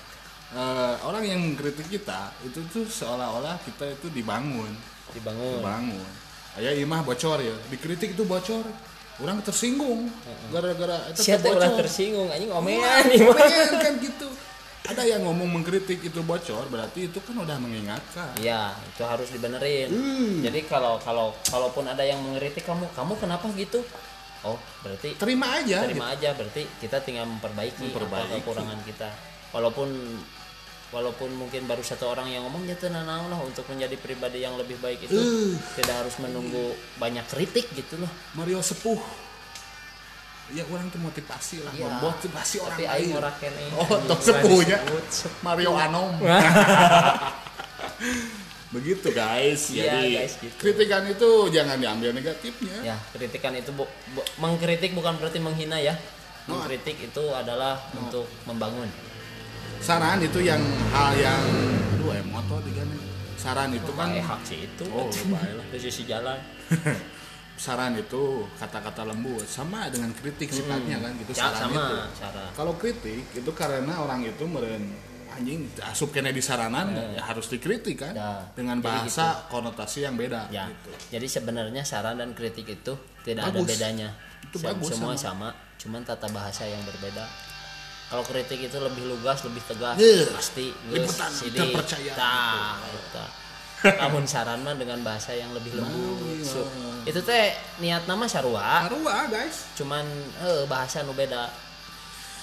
Eh, 0.50 0.94
orang 1.06 1.22
yang 1.22 1.42
kritik 1.54 1.86
kita 1.86 2.34
itu 2.42 2.58
tuh 2.74 2.82
seolah-olah 2.82 3.54
kita 3.62 3.94
itu 3.94 4.10
dibangun. 4.10 4.74
Dibangun. 5.14 5.62
Dibangun. 5.62 6.10
Ayah 6.58 6.74
imah 6.74 7.06
bocor 7.06 7.38
ya. 7.38 7.54
Dikritik 7.70 8.18
itu 8.18 8.26
bocor. 8.26 8.66
Orang 9.22 9.38
tersinggung. 9.46 10.10
Gara-gara 10.50 11.06
itu 11.14 11.22
siapa 11.22 11.54
bocor. 11.54 11.86
tersinggung? 11.86 12.26
Anjing 12.34 12.50
mah. 12.50 12.62
pengen 13.38 13.70
kan 13.78 13.94
gitu 14.02 14.28
ada 14.90 15.02
yang 15.06 15.22
ngomong 15.22 15.48
mengkritik 15.60 16.02
itu 16.02 16.20
bocor 16.20 16.66
berarti 16.66 17.06
itu 17.06 17.18
kan 17.22 17.38
udah 17.38 17.56
mengingatkan 17.56 18.34
Iya, 18.36 18.74
itu 18.90 19.02
harus 19.06 19.30
dibenerin. 19.30 19.88
Hmm. 19.90 20.42
Jadi 20.42 20.66
kalau 20.66 20.98
kalau 20.98 21.30
kalaupun 21.46 21.86
ada 21.86 22.02
yang 22.02 22.18
mengkritik 22.18 22.66
kamu, 22.66 22.90
kamu 22.92 23.14
kenapa 23.16 23.46
gitu? 23.54 23.80
Oh, 24.42 24.56
berarti 24.80 25.14
terima 25.20 25.52
aja 25.60 25.84
gitu. 25.84 25.94
terima 25.94 26.10
aja. 26.10 26.32
Berarti 26.32 26.64
kita 26.80 26.98
tinggal 27.04 27.28
memperbaiki, 27.28 27.92
Memperbaiki. 27.92 28.34
apa 28.34 28.40
kekurangan 28.42 28.80
kita. 28.88 29.08
Walaupun 29.52 29.88
walaupun 30.90 31.30
mungkin 31.38 31.70
baru 31.70 31.86
satu 31.86 32.10
orang 32.10 32.26
yang 32.26 32.42
ngomong 32.50 32.66
ya 32.66 32.74
tenang 32.74 33.06
lah 33.06 33.38
untuk 33.38 33.62
menjadi 33.70 33.94
pribadi 33.94 34.42
yang 34.42 34.58
lebih 34.58 34.74
baik 34.82 35.06
itu 35.06 35.14
Uh. 35.14 35.54
tidak 35.78 36.02
harus 36.02 36.18
menunggu 36.18 36.74
banyak 36.98 37.22
kritik 37.30 37.70
gitu 37.78 37.94
loh. 38.02 38.10
Mario 38.34 38.58
sepuh 38.58 38.98
ya 40.50 40.64
orang 40.66 40.86
tuh 40.88 40.98
motivasi 40.98 41.56
lah 41.60 41.72
Iya. 41.72 41.86
memotivasi 41.88 42.56
orang 42.58 42.72
Tapi 42.72 42.84
lain 42.84 42.96
aing 42.96 43.12
ora 43.14 43.30
kene. 43.34 43.64
Oh, 43.72 43.86
Anjing, 43.86 44.06
tok 44.06 44.20
sepuhnya. 44.20 44.78
Mario 45.40 45.70
Anom 45.72 46.12
begitu 48.70 49.10
guys 49.10 49.66
Iya, 49.68 49.82
jadi 49.84 50.08
guys, 50.16 50.34
gitu. 50.38 50.54
kritikan 50.56 51.02
itu 51.04 51.28
jangan 51.50 51.74
diambil 51.76 52.10
negatifnya 52.12 52.76
Ya, 52.84 52.96
kritikan 53.10 53.50
itu 53.52 53.70
bu, 53.70 53.82
bu- 54.12 54.28
mengkritik 54.38 54.90
bukan 54.92 55.14
berarti 55.16 55.38
menghina 55.38 55.74
ya. 55.76 55.98
Mengkritik 56.46 56.96
itu 57.00 57.24
adalah 57.30 57.78
untuk 57.92 58.26
membangun. 58.44 58.86
saran 59.80 60.20
itu 60.20 60.38
yang 60.40 60.60
hal 60.90 61.14
yang 61.14 61.40
aduh 61.94 62.12
emoto 62.14 62.60
digana 62.60 62.92
saran 63.34 63.72
itu 63.72 63.88
kan 63.90 64.08
Eh 64.10 64.20
hak 64.20 64.40
sih 64.44 64.58
itu. 64.62 64.84
oh 64.86 65.08
Di 65.66 65.78
sisi 65.78 66.04
jalan. 66.04 66.36
saran 67.60 67.92
itu 67.94 68.48
kata-kata 68.56 69.04
lembut 69.04 69.44
sama 69.44 69.84
dengan 69.86 70.08
kritik 70.12 70.48
sifatnya 70.48 70.96
kan 70.96 71.12
gitu 71.14 71.30
Ya, 71.30 71.44
saran 71.44 71.60
sama 71.60 71.76
itu 71.76 71.96
cara. 72.16 72.44
kalau 72.56 72.72
kritik 72.74 73.20
itu 73.30 73.50
karena 73.52 74.00
orang 74.00 74.24
itu 74.24 74.44
meren 74.44 74.96
anjing 75.30 75.68
asup 75.78 76.08
kena 76.08 76.32
di 76.32 76.40
saranan 76.40 76.90
ya 76.90 77.20
harus 77.22 77.46
dikritik 77.46 78.00
kan 78.00 78.12
Ya. 78.12 78.48
dengan 78.50 78.80
bahasa 78.80 79.44
konotasi 79.46 80.02
yang 80.02 80.16
beda 80.16 80.48
Ya. 80.48 80.66
gitu. 80.66 80.90
Jadi 81.12 81.26
sebenarnya 81.28 81.84
saran 81.84 82.16
dan 82.16 82.32
kritik 82.32 82.64
itu 82.66 82.96
tidak 83.20 83.46
ada 83.46 83.60
Bagus. 83.60 83.68
bedanya. 83.70 84.08
Itu 84.42 84.56
Sem- 84.56 84.66
bagus, 84.66 84.90
Semua 84.90 85.12
sama. 85.14 85.52
sama. 85.52 85.68
cuman 85.76 86.00
tata 86.02 86.28
bahasa 86.28 86.64
yang 86.64 86.80
berbeda. 86.82 87.24
Kalau 88.08 88.20
kritik 88.20 88.58
itu 88.58 88.76
lebih 88.76 89.06
lugas, 89.06 89.40
lebih 89.40 89.62
tegas, 89.64 89.96
pasti 90.34 90.74
Liputan, 90.88 91.30
geus, 91.30 91.40
kita 91.46 91.62
percaya. 91.70 92.12
Tah, 92.12 92.76
eta. 92.82 93.24
Namun 93.80 94.28
saran 94.28 94.60
mah 94.60 94.76
dengan 94.76 95.00
bahasa 95.00 95.32
yang 95.32 95.50
lebih 95.52 95.72
lembut. 95.72 96.20
iya. 96.28 96.44
So, 96.44 96.60
itu 97.08 97.20
teh 97.24 97.56
niat 97.80 98.04
nama 98.04 98.28
sarua, 98.28 98.84
Arwah 98.84 99.24
guys 99.32 99.72
cuman 99.72 100.04
eh 100.44 100.68
bahasa 100.68 101.00
nu 101.00 101.16
beda. 101.16 101.48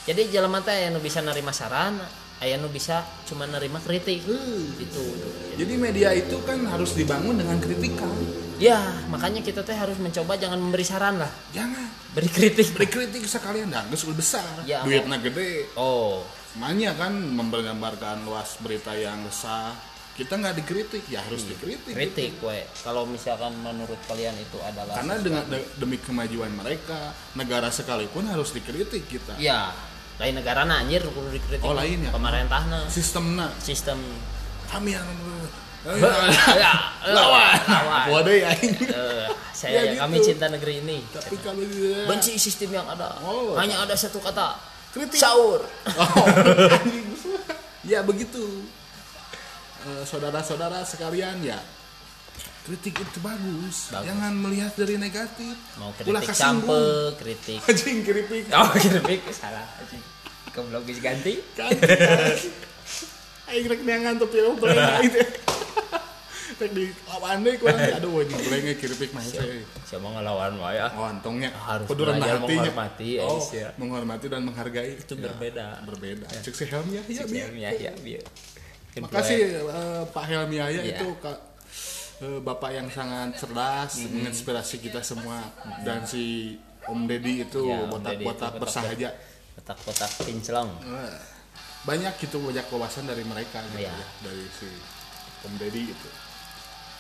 Jadi 0.07 0.33
jelema 0.33 0.63
teh 0.63 0.89
anu 0.89 0.97
bisa 0.97 1.21
nerima 1.21 1.53
saran, 1.53 1.99
aya 2.41 2.57
nu 2.57 2.71
bisa 2.71 3.05
cuma 3.29 3.45
nerima 3.45 3.77
kritik. 3.77 4.25
Gitu. 4.77 5.03
jadi 5.57 5.73
media 5.77 6.09
itu 6.13 6.37
kan 6.45 6.61
harus 6.69 6.93
dibangun 6.93 7.37
dengan 7.37 7.57
kritikan 7.57 8.09
Ya, 8.57 8.81
makanya 9.09 9.45
kita 9.45 9.61
teh 9.61 9.77
harus 9.77 10.01
mencoba 10.01 10.33
jangan 10.33 10.57
memberi 10.57 10.81
saran 10.81 11.21
lah, 11.21 11.29
jangan 11.53 11.85
beri 12.17 12.25
kritik. 12.25 12.73
beri 12.73 12.89
kritik 12.89 13.29
sekalian 13.29 13.69
dah 13.69 13.85
geus 13.93 14.05
besar 14.09 14.41
Ya, 14.65 14.81
duitnya 14.81 15.21
gede 15.21 15.69
Oh, 15.77 16.25
Makanya 16.57 16.97
kan 16.97 17.13
menggambarkan 17.13 18.25
luas 18.25 18.57
berita 18.57 18.97
yang 18.97 19.21
resah 19.29 19.77
kita 20.17 20.33
nggak 20.33 20.55
dikritik 20.57 21.05
ya 21.05 21.21
harus 21.21 21.45
dikritik 21.45 21.87
Hmm. 21.87 21.95
kritik 21.95 22.31
we. 22.41 22.59
Kalau 22.81 23.05
misalkan 23.05 23.53
menurut 23.55 24.01
kalian 24.03 24.33
itu 24.35 24.57
adalah 24.59 24.97
karena 24.97 25.15
dengan 25.17 25.43
de- 25.45 25.69
demi 25.75 25.97
kemajuan 25.97 26.49
mereka 26.51 27.13
negara 27.33 27.69
sekalipun 27.69 28.25
harus 28.25 28.49
dikritik 28.49 29.05
kita 29.05 29.37
ya, 29.37 29.69
lain 30.17 30.33
negara 30.35 30.65
na 30.65 30.81
anjir 30.81 31.05
kudu 31.05 31.29
dikritik. 31.31 31.61
Oh, 31.61 31.71
lain 31.71 32.01
ya? 32.01 32.09
Pemerintahna 32.09 32.85
sistemnya 32.87 33.53
sistem 33.59 34.01
kami 34.67 34.91
yang 34.91 35.05
ya, 36.57 36.73
lawan 37.07 37.55
lawan. 37.63 38.05
ada 38.17 38.31
ya 38.33 38.51
ini 38.57 38.75
Eh, 38.83 39.27
saya 39.53 39.71
Ya, 39.77 39.81
gitu. 39.87 40.01
kami 40.01 40.15
cinta 40.19 40.45
negeri 40.49 40.81
ini. 40.81 40.97
tapi 41.07 41.37
kalau 41.37 41.61
Benci 42.05 42.35
sistem 42.35 42.73
yang 42.73 42.87
ada. 42.87 43.15
Oh. 43.21 43.53
Hanya 43.53 43.79
ada 43.79 43.93
satu 43.93 44.17
kata. 44.17 44.57
Kritik. 44.89 45.15
Sahur. 45.15 45.61
Oh, 45.93 46.25
ya 47.85 48.01
begitu 48.01 48.65
saudara-saudara 50.03 50.81
sekalian 50.81 51.39
ya. 51.41 51.59
Kritik 52.63 52.99
itu 52.99 53.19
bagus, 53.23 53.95
Bagus. 53.95 54.11
jangan 54.11 54.35
melihat 54.35 54.75
dari 54.75 54.99
negatif. 54.99 55.55
Mau 55.79 55.95
kritik 55.95 56.35
campe, 56.35 57.15
kritik. 57.15 57.63
anjing 57.71 57.97
kritik 58.03 58.43
Oh, 58.51 58.67
kritik 58.67 59.23
salah 59.31 59.63
anjing. 59.79 60.03
Geus 60.51 60.99
ganti. 60.99 61.33
kan 61.55 61.69
aing 63.47 63.63
rek 63.63 63.81
neangan 63.87 64.19
tuh 64.19 64.27
film 64.27 64.59
telenga 64.59 64.99
itu 65.07 65.21
rek 66.57 66.71
di 66.75 66.89
deui 66.91 67.53
kurang. 67.55 67.79
Aduh 67.79 68.19
ini 68.25 68.33
telenga 68.35 68.73
kritik 68.75 69.09
mah 69.15 69.23
saya. 69.23 69.63
Siapa 69.87 70.03
ngelawan 70.03 70.59
wae 70.59 70.75
ya? 70.75 70.91
oh 70.91 71.07
untungnya 71.07 71.53
Harus 71.55 71.87
kudu 71.87 72.03
menghormati, 72.03 73.15
ya, 73.15 73.23
oh, 73.23 73.39
ya. 73.55 73.71
menghormati 73.79 74.25
dan 74.27 74.43
menghargai. 74.43 74.99
Itu 74.99 75.15
Ya, 75.15 75.31
berbeda. 75.31 75.67
berbeda. 75.87 76.27
Cek 76.43 76.51
si 76.51 76.65
Helmi 76.67 76.99
ya 76.99 77.23
biar. 77.23 77.49
Ya, 77.55 77.71
ya, 77.71 77.91
biar. 77.95 78.25
Makasih 78.99 79.39
eh, 79.59 80.03
Pak 80.07 80.23
Helmi 80.25 80.57
Yahya 80.57 80.81
Iya. 80.81 80.95
itu 80.95 81.07
Kak 81.17 81.37
eh, 82.19 82.39
Bapak 82.39 82.71
yang 82.71 82.87
sangat 82.87 83.35
cerdas 83.35 83.91
Mm-hmm. 83.95 84.13
menginspirasi 84.15 84.75
kita 84.79 85.01
semua 85.01 85.41
dan 85.81 86.01
si 86.03 86.55
Om 86.83 87.03
Deddy 87.03 87.43
itu 87.43 87.61
Ya, 87.65 87.77
itu 87.77 87.89
botak-botak 87.89 88.23
botak- 88.23 88.57
bersahaja 88.57 89.09
Kotak-kotak 89.55 90.11
pinclong. 90.23 90.69
Eh, 90.85 91.17
banyak 91.83 92.13
gitu 92.17 92.37
banyak 92.39 92.65
wawasan 92.67 93.05
dari 93.05 93.23
mereka 93.23 93.59
gitu 93.65 93.79
Iya. 93.79 93.91
ya 93.91 94.07
dari 94.21 94.45
si 94.49 94.69
Om 95.43 95.53
Deddy 95.55 95.83
itu 95.87 96.09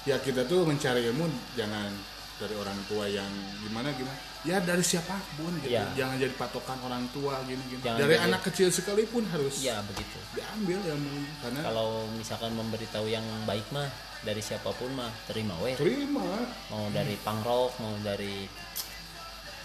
ya 0.05 0.17
kita 0.17 0.43
tuh 0.43 0.63
mencari 0.63 1.03
ilmu 1.05 1.27
jangan 1.53 1.91
dari 2.37 2.55
orang 2.55 2.79
tua 2.85 3.03
yang 3.05 3.27
gimana 3.59 3.91
gimana 3.91 4.15
ya 4.43 4.57
dari 4.59 4.81
siapa 4.81 5.15
pun 5.33 5.49
gitu 5.57 5.71
Iya. 5.71 5.85
jangan 5.93 6.15
jadi 6.17 6.33
patokan 6.33 6.77
orang 6.81 7.03
tua 7.09 7.41
gini 7.43 7.57
gini 7.67 7.81
Jangan 7.81 7.97
dari 7.97 8.13
jadi- 8.13 8.25
anak 8.25 8.41
kecil 8.43 8.67
sekalipun 8.69 9.23
harus 9.27 9.55
Iya, 9.59 9.81
begitu. 9.83 10.17
diambil 10.33 10.79
ilmu 10.87 11.13
karena 11.39 11.59
Kalau 11.63 11.89
misalkan 12.11 12.51
memberitahu 12.51 13.07
yang 13.07 13.25
baik 13.43 13.65
mah 13.69 13.89
dari 14.19 14.39
siapa 14.39 14.69
pun 14.71 14.89
mah 14.91 15.09
terima 15.25 15.57
weh. 15.57 15.73
terima 15.73 16.25
Mau 16.67 16.85
dari 16.89 17.15
pangrok, 17.17 17.73
mau 17.77 17.93
dari 17.99 18.45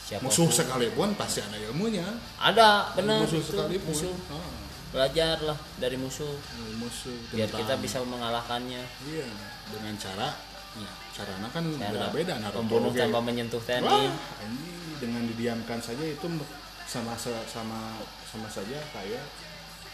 siapa 0.03 0.21
pun. 0.21 0.29
musuh 0.29 0.49
sekalipun 0.49 1.09
pasti 1.15 1.41
ada 1.41 1.57
ilmunya 1.59 2.05
Ada, 2.37 2.93
benar. 2.95 3.23
musuh 3.23 3.39
itu, 3.39 3.49
sekalipun 3.51 3.93
musuh. 3.93 4.15
Ah, 4.29 4.51
Belajar 4.91 5.41
lah 5.41 5.57
dari 5.75 5.97
musuh 5.97 6.29
musuh 6.77 7.17
biar 7.31 7.49
kita 7.49 7.77
bisa 7.79 8.01
mengalahkannya. 8.03 8.83
iya 9.07 9.25
dengan 9.67 9.97
cara 9.97 10.29
ya 10.73 10.91
caranya 11.13 11.49
kan 11.49 11.65
beda-beda 11.69 12.35
Naruto 12.39 12.65
Pembunuh 12.65 12.91
tanpa 12.91 13.21
menyentuh 13.21 13.61
Wah, 13.61 13.69
TNI. 13.69 14.01
anjing, 14.41 14.81
dengan 14.97 15.23
didiamkan 15.29 15.79
saja 15.79 16.01
itu 16.03 16.27
sama 16.85 17.13
sama 17.19 17.79
sama 18.25 18.49
saja 18.49 18.81
kayak 18.91 19.21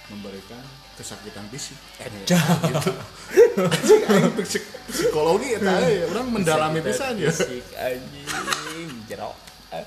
memberikan 0.09 0.63
kesakitan 0.95 1.45
fisik. 1.53 1.77
Edah. 2.01 2.25
gitu. 2.65 2.93
Anjing, 3.77 4.03
aing 4.09 4.33
psik- 4.41 4.73
psikologi 4.89 5.53
eta 5.53 5.85
ya, 5.85 6.09
orang 6.09 6.27
mendalami 6.33 6.81
pisan 6.81 7.19
ya. 7.19 7.29
Fisik 7.29 7.67
anjing, 7.75 8.89
jerok. 9.05 9.37
Eh, 9.71 9.85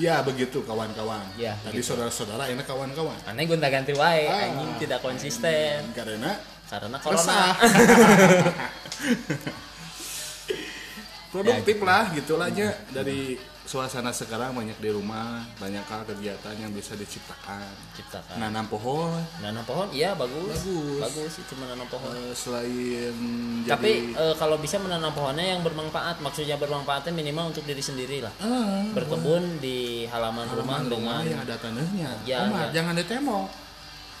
Ya 0.00 0.24
begitu 0.24 0.64
kawan-kawan. 0.64 1.20
Ya, 1.36 1.52
Tadi 1.60 1.76
gitu. 1.76 1.92
saudara-saudara 1.92 2.48
ini 2.48 2.64
kawan-kawan. 2.64 3.12
Aneh 3.28 3.44
gonta 3.44 3.68
ganti 3.68 3.92
wae, 3.92 4.24
Ah. 4.24 4.48
anjing 4.48 4.70
tidak 4.80 5.02
konsisten. 5.02 5.92
Karena 5.92 6.32
Karena 6.72 6.96
corona. 6.96 7.52
Produktif 11.32 11.76
Ya, 11.80 11.84
lah 11.88 12.04
gitulah 12.12 12.48
aja 12.52 12.76
dari 12.92 13.40
suasana 13.64 14.12
sekarang 14.12 14.52
banyak 14.52 14.76
di 14.84 14.92
rumah, 14.92 15.40
banyak 15.56 15.80
hal 15.88 16.04
kegiatan 16.04 16.52
yang 16.60 16.68
bisa 16.76 16.92
diciptakan. 16.92 17.72
Ciptakan. 17.96 18.36
Nanam 18.36 18.68
pohon, 18.68 19.16
Nanam 19.40 19.64
pohon 19.64 19.88
iya 19.96 20.12
bagus. 20.12 20.60
Bagus. 20.60 21.00
Bagus 21.00 21.30
sih 21.40 21.56
menanam 21.56 21.88
pohon. 21.88 22.12
Eh, 22.12 22.36
selain 22.36 23.16
Tapi 23.64 24.12
jadi 24.12 24.32
eh, 24.32 24.34
kalau 24.36 24.60
bisa 24.60 24.76
menanam 24.76 25.08
pohonnya 25.16 25.56
yang 25.56 25.64
bermanfaat, 25.64 26.20
maksudnya 26.20 26.60
bermanfaatnya 26.60 27.16
minimal 27.16 27.48
untuk 27.48 27.64
diri 27.64 27.80
sendiri 27.80 28.20
lah. 28.20 28.32
Ah, 28.44 28.84
Berkebun 28.92 29.56
di 29.56 30.04
halaman, 30.12 30.44
rumah 30.52 30.84
halaman 30.84 30.92
rumah 30.92 31.16
dengan 31.24 31.32
yang 31.32 31.40
ada 31.40 31.56
tanahnya. 31.56 32.10
Ya, 32.28 32.38
Omar, 32.44 32.68
ya. 32.68 32.82
jangan 32.82 32.92
ditembok. 33.00 33.71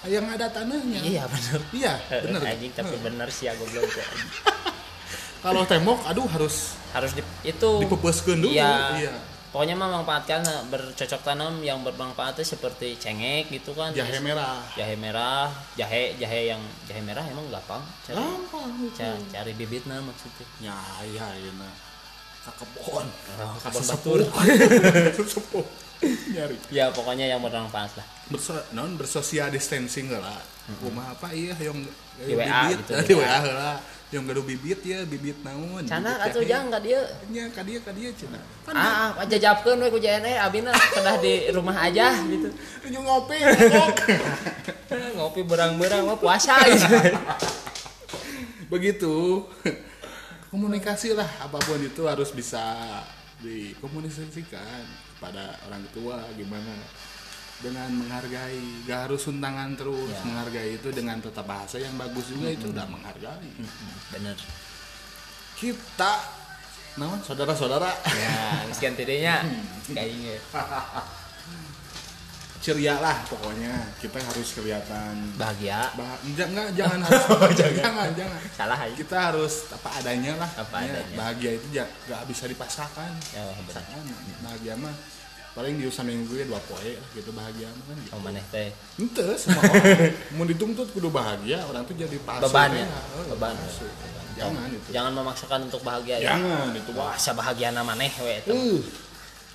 Yang 0.02 0.26
ada 0.34 0.46
tanahnya. 0.50 1.00
Iya 1.02 1.22
benar. 1.30 1.60
Iya, 1.70 1.92
benar. 2.26 2.40
Anjing 2.42 2.72
tapi 2.74 2.96
benar 2.98 3.28
sih 3.30 3.46
aku 3.46 3.62
belum 3.70 3.86
kalau 5.44 5.66
tembok 5.66 5.98
aduh 6.06 6.26
harus 6.30 6.78
harus 6.94 7.18
di, 7.18 7.22
itu 7.42 7.70
dipepeskeun 7.82 8.38
dulu. 8.42 8.54
Iya. 8.54 8.74
iya. 8.98 9.14
Pokoknya 9.52 9.76
mah 9.76 10.00
manfaatkan 10.00 10.40
eh, 10.48 10.62
bercocok 10.72 11.20
tanam 11.20 11.60
yang 11.60 11.84
bermanfaat 11.84 12.40
itu 12.40 12.56
seperti 12.56 12.96
cengek 12.96 13.52
gitu 13.52 13.76
kan. 13.76 13.92
Jahe 13.92 14.16
merah. 14.22 14.64
jahe 14.78 14.96
merah 14.96 15.50
jahe 15.76 16.16
jahe 16.16 16.48
yang 16.54 16.62
jahe 16.88 17.02
merah 17.04 17.26
emang 17.26 17.44
gampang 17.52 17.82
cari. 18.06 18.16
Gampang 18.16 18.70
ca- 18.96 19.22
cari 19.28 19.52
bibitnya 19.52 20.00
maksudnya. 20.00 20.46
Ya 20.62 20.78
iya 21.04 21.26
iya 21.36 21.52
ke 22.42 22.50
kebon 22.58 23.06
Oh, 23.38 23.54
ke 23.54 23.70
kebon 23.70 23.82
sesepuh 25.14 25.66
nyari. 26.04 26.56
Ya 26.74 26.90
pokoknya 26.90 27.26
yang 27.30 27.40
bermanfaat 27.42 27.92
lah. 27.98 28.06
Berso 28.28 28.58
non 28.74 28.98
bersosial 28.98 29.52
distancing 29.54 30.10
lah. 30.10 30.40
Rumah 30.82 31.14
apa? 31.14 31.30
Iya 31.34 31.54
yang 31.58 31.78
Di 32.22 32.36
WA 32.36 32.70
gitu, 32.70 32.92
di 33.02 33.12
di 33.12 33.14
WA 33.18 33.38
lah. 33.42 33.78
Yang 34.12 34.22
gaduh 34.28 34.44
bibit 34.44 34.80
ya 34.84 35.08
bibit 35.08 35.40
naon. 35.40 35.88
Cana 35.88 36.20
bibit 36.20 36.26
atau 36.28 36.40
jangan 36.44 36.64
nggak 36.68 36.82
dia. 36.84 37.00
Nya 37.32 37.44
kadia 37.48 37.78
kadia 37.80 38.10
cina. 38.12 38.38
Kan 38.68 38.74
ah 38.76 39.16
ah, 39.16 39.24
aja 39.24 39.36
japkeun 39.40 39.80
we 39.80 39.88
ku 39.88 39.98
JNE 39.98 40.36
abina 40.36 40.70
kedah 40.74 41.16
di 41.18 41.48
rumah 41.50 41.76
aja 41.80 42.12
gitu. 42.32 42.48
Nyu 42.92 43.00
ngopi 43.00 43.38
ngopi. 45.16 45.40
Berang-berang 45.50 46.04
mah 46.04 46.18
puasa 46.20 46.60
gitu. 46.68 46.86
Begitu. 48.68 49.48
Komunikasi 50.52 51.16
lah 51.16 51.28
apa 51.40 51.56
pun 51.64 51.80
itu 51.80 52.04
harus 52.04 52.28
bisa 52.28 52.60
dikomunikasikan 53.40 55.11
kepada 55.22 55.54
orang 55.70 55.86
tua 55.94 56.18
gimana? 56.34 56.74
Dengan 57.62 57.94
menghargai 57.94 58.58
gak 58.90 59.06
harus 59.06 59.22
suntangan 59.22 59.78
terus 59.78 60.10
Ya. 60.10 60.18
menghargai 60.26 60.74
itu 60.74 60.90
dengan 60.90 61.22
tata 61.22 61.46
bahasa 61.46 61.78
yang 61.78 61.94
bagus 61.94 62.26
juga 62.26 62.50
itu 62.50 62.74
udah 62.74 62.90
menghargai. 62.90 63.50
Bener. 64.10 64.34
Kita 65.54 66.12
naon? 66.98 67.22
Saudara-saudara. 67.22 67.94
Ya 68.10 68.66
sekian 68.74 68.98
tidinya 68.98 69.46
kayaknya 69.86 70.42
ceria 72.62 72.94
lah 72.96 73.26
pokoknya. 73.26 73.74
Kita 73.98 74.16
harus 74.16 74.54
kelihatan 74.54 75.34
bahagia. 75.34 75.90
Bah 75.92 76.14
enggak, 76.22 76.46
enggak 76.48 76.68
jangan 76.72 76.98
harus 77.02 77.22
jangan. 77.60 78.08
Jangan 78.14 78.38
salah 78.54 78.78
aja 78.78 78.94
kita 78.94 79.16
harus 79.18 79.66
apa 79.68 79.88
adanya 79.98 80.32
lah. 80.38 80.50
Apa 80.56 80.76
Ya, 80.80 80.94
adanya. 80.94 81.16
bahagia 81.18 81.50
itu 81.58 81.66
ja- 81.74 81.90
gak 82.06 82.22
bisa 82.24 82.46
dipaksakan. 82.46 83.10
Ya 83.34 83.42
bahagia 84.40 84.78
mah 84.78 84.94
paling 85.52 85.76
di 85.76 85.84
usaha 85.84 86.00
minggu 86.00 86.32
ya 86.32 86.48
dua 86.48 86.56
poe 86.64 86.96
lah 86.96 87.08
gitu 87.12 87.28
bahagia 87.28 87.68
mah 87.68 87.84
kan 87.84 87.96
gitu. 88.00 88.12
oh 88.14 88.20
maneh 88.22 88.44
teh. 88.48 88.70
Ente 88.96 89.26
semua 89.36 89.60
orang. 89.60 90.14
Mau 90.40 90.46
dituntut 90.48 90.88
kudu 90.88 91.12
bahagia 91.12 91.60
orang 91.66 91.84
tuh 91.84 91.92
jadi 91.92 92.16
palsu 92.24 92.48
Beban 92.48 92.72
ya? 92.72 92.86
Oh, 93.18 93.36
Beban. 93.36 93.52
palsu. 93.52 93.84
jangan 94.32 94.64
itu. 94.70 94.88
jangan 94.96 95.12
memaksakan 95.12 95.60
untuk 95.68 95.84
bahagia 95.84 96.16
ya? 96.16 96.32
Jangan 96.32 96.72
itu 96.72 96.90
wah 96.96 97.12
sabahagia 97.20 97.68
maneh 97.74 98.08
we 98.22 98.32
eta. 98.32 98.48
uh. 98.48 98.80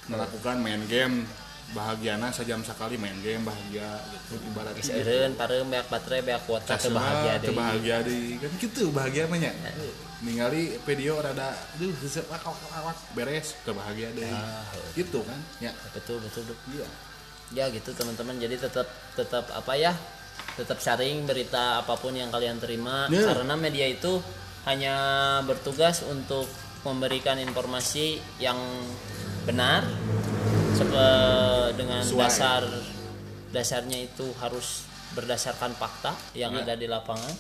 Melakukan 0.06 0.56
main 0.62 0.86
game 0.86 1.26
bahagiana 1.76 2.32
sejam 2.32 2.64
sekali 2.64 2.96
main 2.96 3.16
game 3.20 3.44
bahagia. 3.44 4.00
Gitu 4.08 4.36
ibarat 4.54 4.74
Geus 4.80 4.92
eureun 4.96 5.34
pareum 5.36 5.68
beak 5.68 5.88
baterai 5.92 6.22
beak 6.24 6.42
kuota 6.48 6.80
teu 6.80 6.92
bahagia 6.96 7.34
teu 7.44 7.52
deui. 7.52 7.60
bahagia 7.60 7.98
deui. 8.08 8.34
Kan 8.40 8.52
gitu 8.60 8.84
bahagia 8.96 9.24
mah 9.28 9.40
nya. 9.42 9.52
Ningali 10.24 10.80
video 10.88 11.20
rada 11.20 11.54
aduh 11.76 11.92
heuseut 12.00 12.26
awak 12.32 12.98
beres 13.12 13.58
teu 13.68 13.76
bahagia 13.76 14.14
deui. 14.16 14.32
Ah, 14.32 14.64
gitu 14.96 15.20
kan 15.28 15.40
ya 15.60 15.76
betul 15.92 16.24
betul 16.24 16.48
betul. 16.48 16.80
iya. 16.80 16.88
Ya 17.56 17.66
gitu 17.72 17.92
teman-teman. 17.92 18.40
Jadi 18.40 18.56
tetap 18.60 18.88
tetap 19.16 19.52
apa 19.52 19.74
ya 19.76 19.92
tetap 20.56 20.80
sharing 20.80 21.28
berita 21.28 21.84
apa 21.84 22.00
pun 22.00 22.16
yang 22.16 22.32
kalian 22.32 22.60
terima. 22.64 23.12
Ya. 23.12 23.28
karena 23.28 23.60
media 23.60 23.88
itu 23.92 24.24
hanya 24.68 24.96
bertugas 25.48 26.04
untuk 26.04 26.48
memberikan 26.84 27.40
informasi 27.40 28.20
yang 28.40 28.60
benar. 29.48 29.82
Dengan 31.74 32.04
Sesuai. 32.04 32.22
dasar 32.22 32.62
dasarnya 33.50 34.06
itu 34.06 34.30
harus 34.38 34.86
berdasarkan 35.16 35.74
fakta 35.74 36.14
yang 36.36 36.54
Ya. 36.54 36.62
ada 36.62 36.74
di 36.76 36.86
lapangan. 36.86 37.34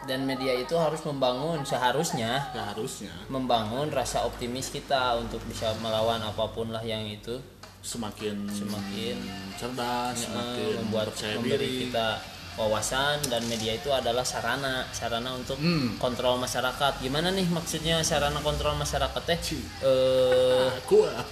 Dan 0.00 0.24
media 0.24 0.54
itu 0.54 0.72
harus 0.74 1.04
membangun 1.04 1.60
seharusnya 1.60 2.40
ya 2.56 2.72
harusnya 2.72 3.12
membangun 3.28 3.92
rasa 3.92 4.24
optimis 4.24 4.72
kita 4.72 5.12
untuk 5.18 5.44
bisa 5.44 5.76
melawan 5.78 6.20
apa 6.20 6.48
pun 6.48 6.70
lah 6.70 6.80
yang 6.80 7.04
itu. 7.04 7.36
Semakin 7.80 8.44
Semakin, 8.46 9.16
cerdas 9.56 10.24
semakin 10.24 10.84
membuat 10.84 11.12
percaya 11.12 11.36
memberi 11.36 11.56
diri. 11.58 11.80
kita 11.88 12.08
wawasan 12.52 13.22
dan 13.26 13.42
media 13.44 13.72
itu 13.72 13.88
adalah 13.88 14.22
sarana 14.22 14.84
sarana 14.90 15.32
untuk 15.32 15.56
Hmm. 15.56 15.96
kontrol 15.96 16.36
masyarakat 16.36 16.98
gimana 16.98 17.30
nih 17.30 17.46
maksudnya 17.46 18.00
sarana 18.00 18.40
kontrol 18.40 18.74
masyarakat 18.74 19.22
teh 19.24 19.38
eh 19.80 20.68
ah. 21.08 21.26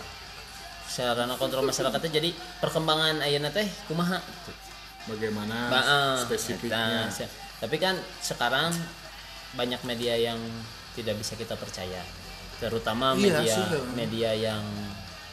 sarana 0.88 1.34
kontrol 1.34 1.62
masyarakatnya 1.62 2.10
jadi 2.12 2.30
perkembangan 2.58 3.20
ayeuna 3.20 3.50
teh 3.50 3.66
kumaha 3.84 4.18
bagaimana 5.04 5.68
Baa, 5.68 6.20
spesifiknya 6.20 7.06
eta, 7.06 7.12
se- 7.14 7.32
tapi 7.58 7.76
kan 7.76 7.94
sekarang 8.20 8.72
banyak 9.52 9.80
media 9.82 10.14
yang 10.14 10.38
tidak 10.92 11.16
bisa 11.16 11.34
kita 11.34 11.54
percaya 11.54 12.02
terutama 12.58 13.14
Iya 13.14 13.22
media 13.38 13.54
sih, 13.54 13.64
ya. 13.64 13.80
media 13.94 14.30
yang 14.34 14.62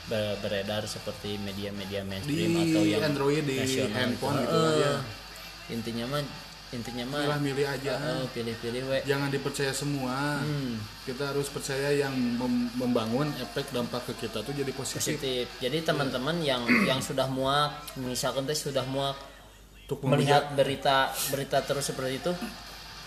ber- 0.06 0.38
beredar 0.40 0.86
seperti 0.86 1.36
media-media 1.38 2.06
mainstream 2.06 2.54
Di 2.54 2.62
atau 2.70 2.84
yang 2.86 3.02
Android, 3.04 3.42
di 3.42 3.56
nasional 3.58 3.92
handphone 3.92 4.38
itu. 4.38 4.44
gitu 4.44 4.56
lah, 4.56 4.70
Eh, 4.70 4.78
ya. 4.78 4.94
Intinya 5.68 6.06
mah 6.08 6.22
intinya 6.68 7.06
mah 7.08 7.22
Milih 7.24 7.42
milih 7.46 7.66
aja. 7.68 7.94
eh, 7.96 8.26
pilih-pilih 8.30 8.82
we. 8.86 8.98
Jangan 9.04 9.30
dipercaya 9.30 9.72
semua. 9.72 10.42
Hmm. 10.42 10.76
kita 11.02 11.30
harus 11.30 11.48
percaya 11.48 11.94
yang 11.94 12.12
mem- 12.12 12.74
membangun 12.74 13.30
efek 13.38 13.70
dampak 13.70 14.02
ke 14.06 14.26
kita 14.26 14.42
tuh 14.42 14.52
jadi 14.52 14.72
positif. 14.72 15.00
Positif. 15.16 15.46
Jadi 15.58 15.78
teman-teman 15.82 16.42
yang 16.42 16.66
yang 16.84 16.98
sudah 17.00 17.26
muak 17.28 17.70
misalkan 17.96 18.44
teh 18.44 18.58
sudah 18.58 18.82
muak 18.86 19.14
untuk 19.86 20.02
melihat 20.04 20.50
berita 20.52 21.14
berita 21.30 21.62
terus 21.62 21.86
seperti 21.86 22.18
itu 22.18 22.34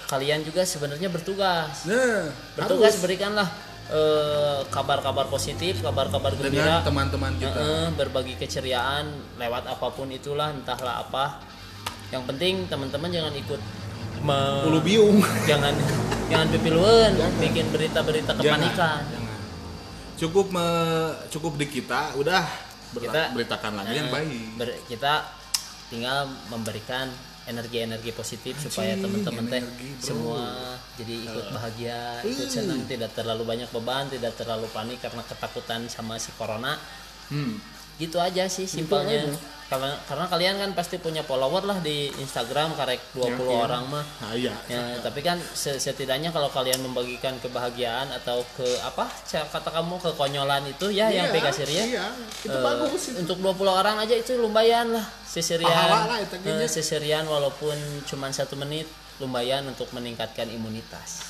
kalian 0.07 0.41
juga 0.41 0.63
sebenarnya 0.63 1.11
bertugas. 1.11 1.85
Nah 1.85 2.31
bertugas 2.55 2.95
harus. 2.95 3.03
berikanlah 3.03 3.49
eh, 3.91 4.61
kabar-kabar 4.69 5.27
positif 5.27 5.83
kabar-kabar 5.83 6.33
dengan 6.33 6.47
gembira. 6.49 6.87
teman-teman 6.87 7.33
kita. 7.37 7.59
Eh, 7.59 7.89
berbagi 7.93 8.39
keceriaan 8.39 9.11
lewat 9.37 9.67
apa 9.67 9.87
pun 9.91 10.09
itulah 10.09 10.49
entahlah 10.49 11.03
apa 11.03 11.43
yang 12.09 12.23
penting 12.25 12.65
teman-teman 12.67 13.11
jangan 13.11 13.35
ikut 13.35 13.61
ulu 14.65 14.79
biung. 14.81 15.19
jangan 15.45 15.75
jangan 16.27 16.47
pipiluan 16.51 17.13
bikin 17.39 17.69
berita-berita 17.69 18.33
kepanikan. 18.35 19.03
Jangan. 19.05 19.27
cukup 20.19 20.51
me- 20.51 21.15
cukup 21.31 21.55
di 21.55 21.67
kita 21.71 22.17
udah. 22.17 22.43
Ber- 22.89 23.05
Kita- 23.05 23.31
beritakan 23.31 23.73
lagi 23.77 23.95
yang 23.95 24.09
Eh, 24.09 24.15
baik. 24.15 24.49
ber- 24.57 24.81
kita 24.85 25.13
tinggal 25.87 26.19
memberikan 26.49 27.07
energi-energi 27.45 28.13
positif 28.13 28.57
supaya 28.59 28.93
Anjing, 28.93 29.25
teman-teman 29.25 29.45
teh 29.47 29.63
semua 29.99 30.77
jadi 30.95 31.15
ikut 31.23 31.47
bahagia 31.49 32.21
ikut 32.23 32.45
senang 32.45 32.85
tidak 32.85 33.09
terlalu 33.15 33.45
banyak 33.47 33.69
beban 33.71 34.05
tidak 34.09 34.37
terlalu 34.37 34.69
panik 34.69 35.01
karena 35.01 35.23
ketakutan 35.23 35.89
sama 35.89 36.17
si 36.17 36.29
corona. 36.35 36.77
Hmm. 37.29 37.57
Gitu 37.99 38.17
aja 38.17 38.47
sih 38.47 38.65
simpelnya. 38.65 39.27
aja. 39.27 39.37
karena 39.69 39.93
karena 40.03 40.25
kalian 40.25 40.55
kan 40.57 40.71
pasti 40.73 40.97
punya 40.97 41.21
follower 41.21 41.61
lah 41.63 41.77
di 41.79 42.09
Instagram 42.17 42.73
karek 42.73 43.05
20 43.13 43.37
Yakin. 43.37 43.53
orang 43.61 43.85
mah. 43.87 44.01
Nah 44.01 44.33
iya 44.33 44.57
ya 44.65 44.81
tapi 44.99 45.21
kan 45.21 45.37
se- 45.53 45.77
setidaknya 45.77 46.33
kalau 46.33 46.49
kalian 46.49 46.81
membagikan 46.81 47.37
kebahagiaan 47.37 48.09
atau 48.11 48.41
ke 48.51 48.65
apa 48.81 49.05
kata 49.29 49.69
kamu 49.69 50.01
kekonyolan 50.01 50.65
itu 50.65 50.89
ya 50.89 51.11
yang 51.11 51.29
Iya, 51.29 51.35
Pegasir 51.35 51.69
ya 51.69 51.85
iya 51.85 52.07
itu 52.41 52.49
Eh, 52.49 52.65
bagus 52.65 53.13
itu. 53.13 53.21
untuk 53.21 53.37
20 53.45 53.69
orang 53.69 54.01
aja 54.01 54.15
itu 54.15 54.33
lumayan 54.37 54.89
lah. 54.89 55.05
Seserian 55.21 55.69
Pahala 55.69 56.09
lah 56.09 56.19
eh, 56.25 56.65
seserian 56.67 57.29
walaupun 57.29 57.77
cuma 58.09 58.33
satu 58.33 58.57
menit 58.57 58.89
lumayan 59.19 59.69
untuk 59.69 59.93
meningkatkan 59.93 60.49
imunitas. 60.49 61.29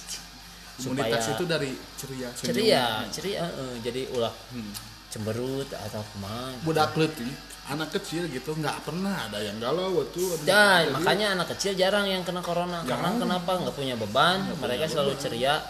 Imunitas 0.78 1.26
supaya- 1.26 1.34
itu 1.34 1.44
dari 1.44 1.70
ceria 1.98 2.28
ceria 2.30 2.86
ceria 3.10 3.44
eh, 3.50 3.76
jadi 3.82 4.14
ulah. 4.14 4.30
Hmm. 4.54 4.87
Cemberut 5.08 5.68
atau 5.72 6.04
ke 6.04 6.16
mana 6.20 6.52
budak 6.62 6.92
letik 6.96 7.32
anak 7.68 7.92
kecil 7.92 8.24
gitu 8.32 8.56
nggak 8.56 8.80
pernah 8.84 9.28
ada 9.28 9.44
yang 9.44 9.60
galau 9.60 10.00
waktu 10.00 10.24
Dan 10.40 10.88
Jadi, 10.88 10.92
makanya 10.96 11.26
anak 11.36 11.52
kecil 11.52 11.76
jarang 11.76 12.08
yang 12.08 12.24
kena 12.24 12.40
corona. 12.40 12.80
Karena 12.80 13.12
Jarang. 13.12 13.20
kenapa? 13.20 13.50
Nggak 13.60 13.76
punya 13.76 13.94
beban. 14.00 14.40
mereka 14.56 14.88
selalu 14.88 15.12
ceria. 15.20 15.60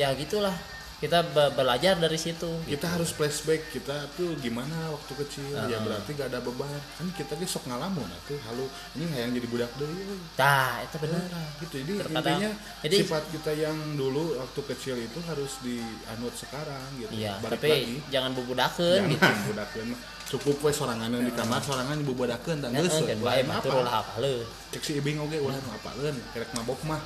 Ya 0.00 0.12
gitulah. 0.16 0.56
Kita 0.96 1.20
be- 1.22 1.52
belajar 1.52 1.94
dari 1.94 2.16
situ. 2.16 2.48
kita 2.64 2.88
harus 2.88 3.12
flashback 3.12 3.68
kita 3.68 4.08
tuh 4.16 4.32
gimana 4.36 4.72
waktu 4.88 5.12
kecil 5.18 5.52
Ah. 5.52 5.68
ya 5.68 5.76
berarti 5.78 6.10
gak 6.10 6.28
ada 6.28 6.40
beban. 6.40 6.72
Kan 6.96 7.12
kita 7.12 7.36
ge 7.36 7.44
sok 7.44 7.68
ngalamun 7.68 8.08
atuh 8.08 8.40
halu 8.42 8.64
ini 8.92 9.04
hayang 9.10 9.30
jadi 9.30 9.44
budak 9.46 9.70
deui 9.76 10.16
Nah, 10.34 10.80
itu 10.80 10.96
benar. 10.96 11.20
Nah, 11.26 11.48
gitu. 11.58 11.74
Jadi 11.76 11.92
Terkadang- 11.98 12.16
intinya 12.16 12.50
jadi- 12.80 12.98
sifat 12.98 13.24
kita 13.28 13.52
yang 13.52 13.76
dulu 13.92 14.40
waktu 14.40 14.60
kecil 14.66 14.96
itu 14.96 15.18
harus 15.22 15.52
dianut 15.60 16.32
sekarang 16.32 16.88
gitu. 16.96 17.12
Iya, 17.12 17.36
Balik 17.38 17.60
tapi 17.60 17.68
lagi. 17.68 17.96
jangan 18.08 18.30
bubudakeun 18.32 19.00
gitu. 19.06 19.82
cukup 20.26 20.58
we 20.58 20.72
sorangan 20.72 21.06
di 21.12 21.30
kamar 21.30 21.62
sorangan 21.62 22.02
bubudakeun 22.02 22.58
dan 22.58 22.72
Heeh, 22.72 22.82
geus. 22.82 22.98
Lain 23.20 23.46
batur 23.46 23.84
apa? 23.84 24.02
apa 24.10 24.26
cek 24.72 24.82
si 24.82 24.92
ibing 24.96 25.22
oge 25.22 25.38
ulah 25.38 25.54
nu 25.54 25.70
apaleun 25.70 26.18
kerek 26.34 26.50
mabok 26.50 26.82
mah 26.82 26.98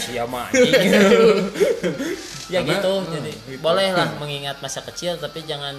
siapa 0.00 0.38
anjing. 0.48 0.92
Ya 2.44 2.60
Karena, 2.60 2.76
gitu 2.76 2.92
eh, 2.92 3.08
jadi 3.08 3.32
gitu. 3.56 3.60
boleh 3.64 3.88
lah 3.96 4.20
mengingat 4.20 4.60
masa 4.60 4.84
kecil 4.84 5.16
tapi 5.16 5.48
jangan 5.48 5.72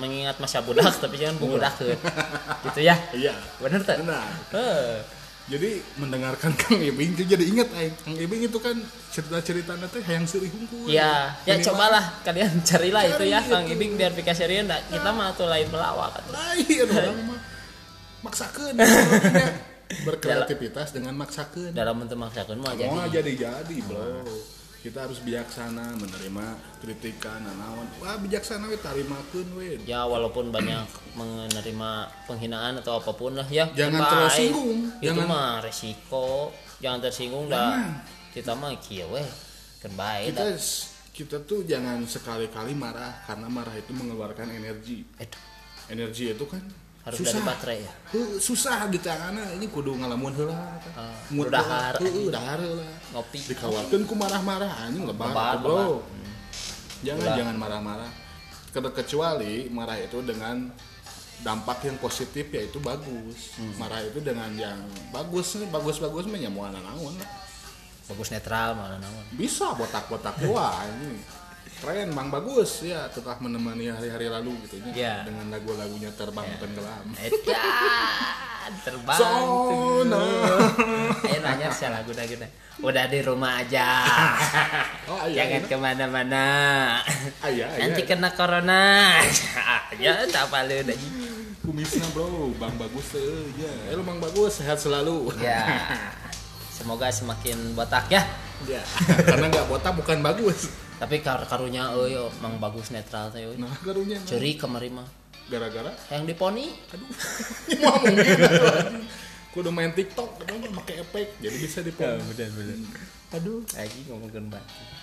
mengingat 0.00 0.40
masa 0.40 0.64
budak 0.64 0.88
tapi 1.04 1.20
jangan 1.20 1.36
budak 1.36 1.76
gitu 1.76 2.80
ya? 2.80 2.96
Iya. 3.12 3.36
Bener 3.60 3.84
tak 3.84 4.00
benar. 4.00 4.24
Eh, 4.48 5.04
jadi 5.46 5.76
mendengarkan 6.00 6.56
Kang 6.60 6.80
Ibing 6.80 7.14
itu 7.14 7.28
jadi 7.28 7.44
ingat 7.44 7.68
aing 7.70 7.94
Kang 8.00 8.16
Ibing 8.16 8.48
itu 8.48 8.58
kan 8.58 8.80
cerita-cerita 9.12 9.76
nanti 9.76 10.00
hayang 10.02 10.24
seuih 10.24 10.48
hungkul 10.48 10.88
ya 10.88 11.36
ya 11.44 11.54
Minimal- 11.54 11.68
cobalah 11.68 12.04
kalian 12.24 12.64
carilah 12.64 13.02
itu 13.06 13.24
ya 13.28 13.38
Cari 13.44 13.50
Kang 13.52 13.64
itu. 13.68 13.72
Ibing 13.76 13.90
biar 13.94 14.12
pika 14.16 14.32
serius 14.32 14.64
nggak 14.64 14.88
kita 14.88 15.10
mah 15.12 15.36
tuh 15.36 15.46
lain 15.46 15.68
pelawak 15.68 16.16
lain 16.32 16.86
orang 16.88 17.18
mah. 17.28 17.40
Orangnya. 18.24 19.68
Berkreativitas 19.86 20.90
dengan 20.94 21.14
maksakeun. 21.14 21.70
Dalam 21.70 22.02
bentuk 22.02 22.18
maksakan 22.18 22.58
mah 22.58 22.74
jadi 22.74 22.90
mau 22.90 23.06
jadi. 23.06 23.32
jadi 23.34 23.76
bro. 23.86 24.26
Kita 24.82 25.02
harus 25.02 25.18
bijaksana 25.18 25.98
menerima 25.98 26.46
kritikan 26.78 27.42
nanaon 27.42 27.90
wah 27.98 28.14
bijaksana 28.22 28.70
we 28.70 28.78
tarimakeun 28.78 29.46
we. 29.58 29.82
Ya 29.82 30.06
walaupun 30.06 30.54
banyak 30.54 30.86
menerima 31.18 31.90
penghinaan 32.30 32.78
atau 32.78 33.02
apa 33.02 33.10
pun 33.14 33.34
lah 33.34 33.46
ya. 33.50 33.66
Jangan 33.74 34.30
tersinggung. 34.30 34.78
itu 35.02 35.10
Jangan- 35.10 35.26
mah 35.26 35.58
resiko. 35.58 36.54
Jangan 36.78 36.98
tersinggung 37.02 37.46
dah. 37.50 37.82
Kita 38.30 38.54
mah 38.54 38.74
kieu 38.78 39.10
we. 39.10 39.24
Kan 39.82 39.92
baik 39.98 40.34
kita 40.34 40.44
dah. 40.54 40.58
kita 41.16 41.36
tuh 41.48 41.64
jangan 41.64 42.04
sekali-kali 42.06 42.76
marah 42.76 43.24
karena 43.26 43.48
marah 43.50 43.74
itu 43.74 43.90
mengeluarkan 43.90 44.54
energi. 44.54 45.02
Energi 45.90 46.30
itu 46.30 46.44
kan 46.46 46.62
harus 47.06 47.18
susah. 47.22 47.32
dari 47.32 47.46
baterai 47.46 47.78
ya? 47.78 47.92
Susah 48.36 48.78
di 48.90 48.98
tanganna 48.98 49.46
ini 49.54 49.70
kudu 49.70 49.94
ngalamun 49.94 50.32
heula 50.34 50.58
Ah, 50.92 51.14
Mood 51.30 51.46
kudu 51.46 51.54
dahar. 51.54 51.94
Heuh, 52.02 52.28
dahar 52.28 52.58
heula. 52.58 52.88
Ngopi. 53.14 53.38
Dikawarkeun 53.46 54.02
ku 54.04 54.14
marah-marah 54.14 54.82
anjing 54.82 55.06
lebar, 55.06 55.30
Lebar, 55.30 55.54
bro. 55.62 55.70
lebar. 55.70 55.90
jangan 57.06 57.22
Udah. 57.22 57.36
jangan 57.38 57.56
marah-marah. 57.56 58.10
Ke- 58.74 58.92
kecuali 58.92 59.70
marah 59.70 59.96
itu 59.96 60.18
dengan 60.20 60.66
dampak 61.38 61.84
yang 61.84 61.96
positif 61.96 62.50
yaitu 62.50 62.82
bagus. 62.82 63.54
Hmm. 63.54 63.70
marah 63.78 64.02
itu 64.02 64.18
dengan 64.18 64.50
yang 64.52 64.82
bagus 65.08 65.56
nih 65.56 65.68
bagus-bagus 65.68 66.26
mah 66.26 66.40
nyamuan 66.40 66.74
naon 66.74 67.14
bagus 68.06 68.28
netral 68.30 68.74
malah 68.74 68.98
naon. 68.98 69.24
Bisa 69.32 69.72
botak-botak 69.74 70.42
ini 70.42 71.20
keren 71.80 72.08
mang 72.12 72.28
bagus. 72.32 72.84
Ya 72.84 73.08
telah 73.12 73.36
menemani 73.38 73.92
hari-hari 73.92 74.32
lalu 74.32 74.56
gitu. 74.64 74.80
Ya. 74.96 75.24
dengan 75.28 75.52
lagu-lagunya 75.52 76.10
terbang 76.16 76.48
tenggelam. 76.56 77.06
Edan, 77.20 78.72
terbang. 78.82 79.20
Sona. 79.20 80.24
eh 81.28 81.38
nanya 81.44 81.68
sih 81.70 81.88
lagu 81.88 82.12
lagu 82.16 82.34
udah 82.82 83.04
di 83.08 83.18
rumah 83.24 83.64
aja. 83.64 83.88
Oh 85.06 85.22
iya 85.22 85.46
jangan 85.46 85.62
iya. 85.62 85.70
ke 85.70 85.76
mana-mana. 85.78 86.46
Ah, 87.38 87.46
iya, 87.46 87.70
iya. 87.70 87.78
nanti 87.78 88.02
kena 88.02 88.34
corona. 88.34 89.14
Ya 90.02 90.26
tak 90.28 90.50
palu 90.50 90.82
dah 90.82 90.98
kumisnya 91.62 92.04
bro. 92.10 92.50
Bang 92.58 92.74
bagus 92.74 93.16
eh 93.16 93.54
ya 93.54 93.70
eh, 93.90 93.94
lu 93.94 94.02
bang 94.02 94.18
bagus. 94.18 94.60
Sehat 94.60 94.82
selalu. 94.82 95.30
Ya. 95.38 95.62
Semoga 96.74 97.08
semakin 97.08 97.72
botak 97.78 98.10
ya. 98.10 98.26
Ya 98.66 98.82
karena 99.24 99.46
nggak 99.46 99.70
botak 99.70 99.94
bukan 99.94 100.20
bagus 100.26 100.68
tapi 100.96 101.20
kar 101.20 101.44
karunya 101.44 101.92
oh 101.92 102.08
yo 102.08 102.32
mang 102.40 102.56
bagus 102.56 102.88
netral 102.88 103.28
teh 103.28 103.44
euy. 103.44 103.60
nah 103.60 103.68
karunya 103.84 104.16
nah. 104.16 104.26
ceri 104.26 104.56
kemari 104.56 104.88
mah. 104.88 105.06
Gara-gara? 105.46 105.94
Yang 106.10 106.22
di 106.26 106.34
poni 106.34 106.66
aduh. 106.90 107.10
Wah 107.84 107.96
mungkin 108.02 108.38
kudu 109.54 109.70
main 109.72 109.92
tiktok 109.96 110.42
kadang 110.42 110.68
mah 110.68 110.84
pakai 110.84 111.00
efek 111.00 111.40
jadi 111.40 111.56
bisa 111.56 111.78
di 111.84 111.92
bener 111.96 112.20
bener. 112.28 112.78
Aduh. 113.36 113.60
Lagi 113.76 114.00
ngomongin 114.08 114.48
banget 114.52 114.96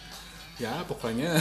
ya 0.61 0.85
pokoknya 0.85 1.33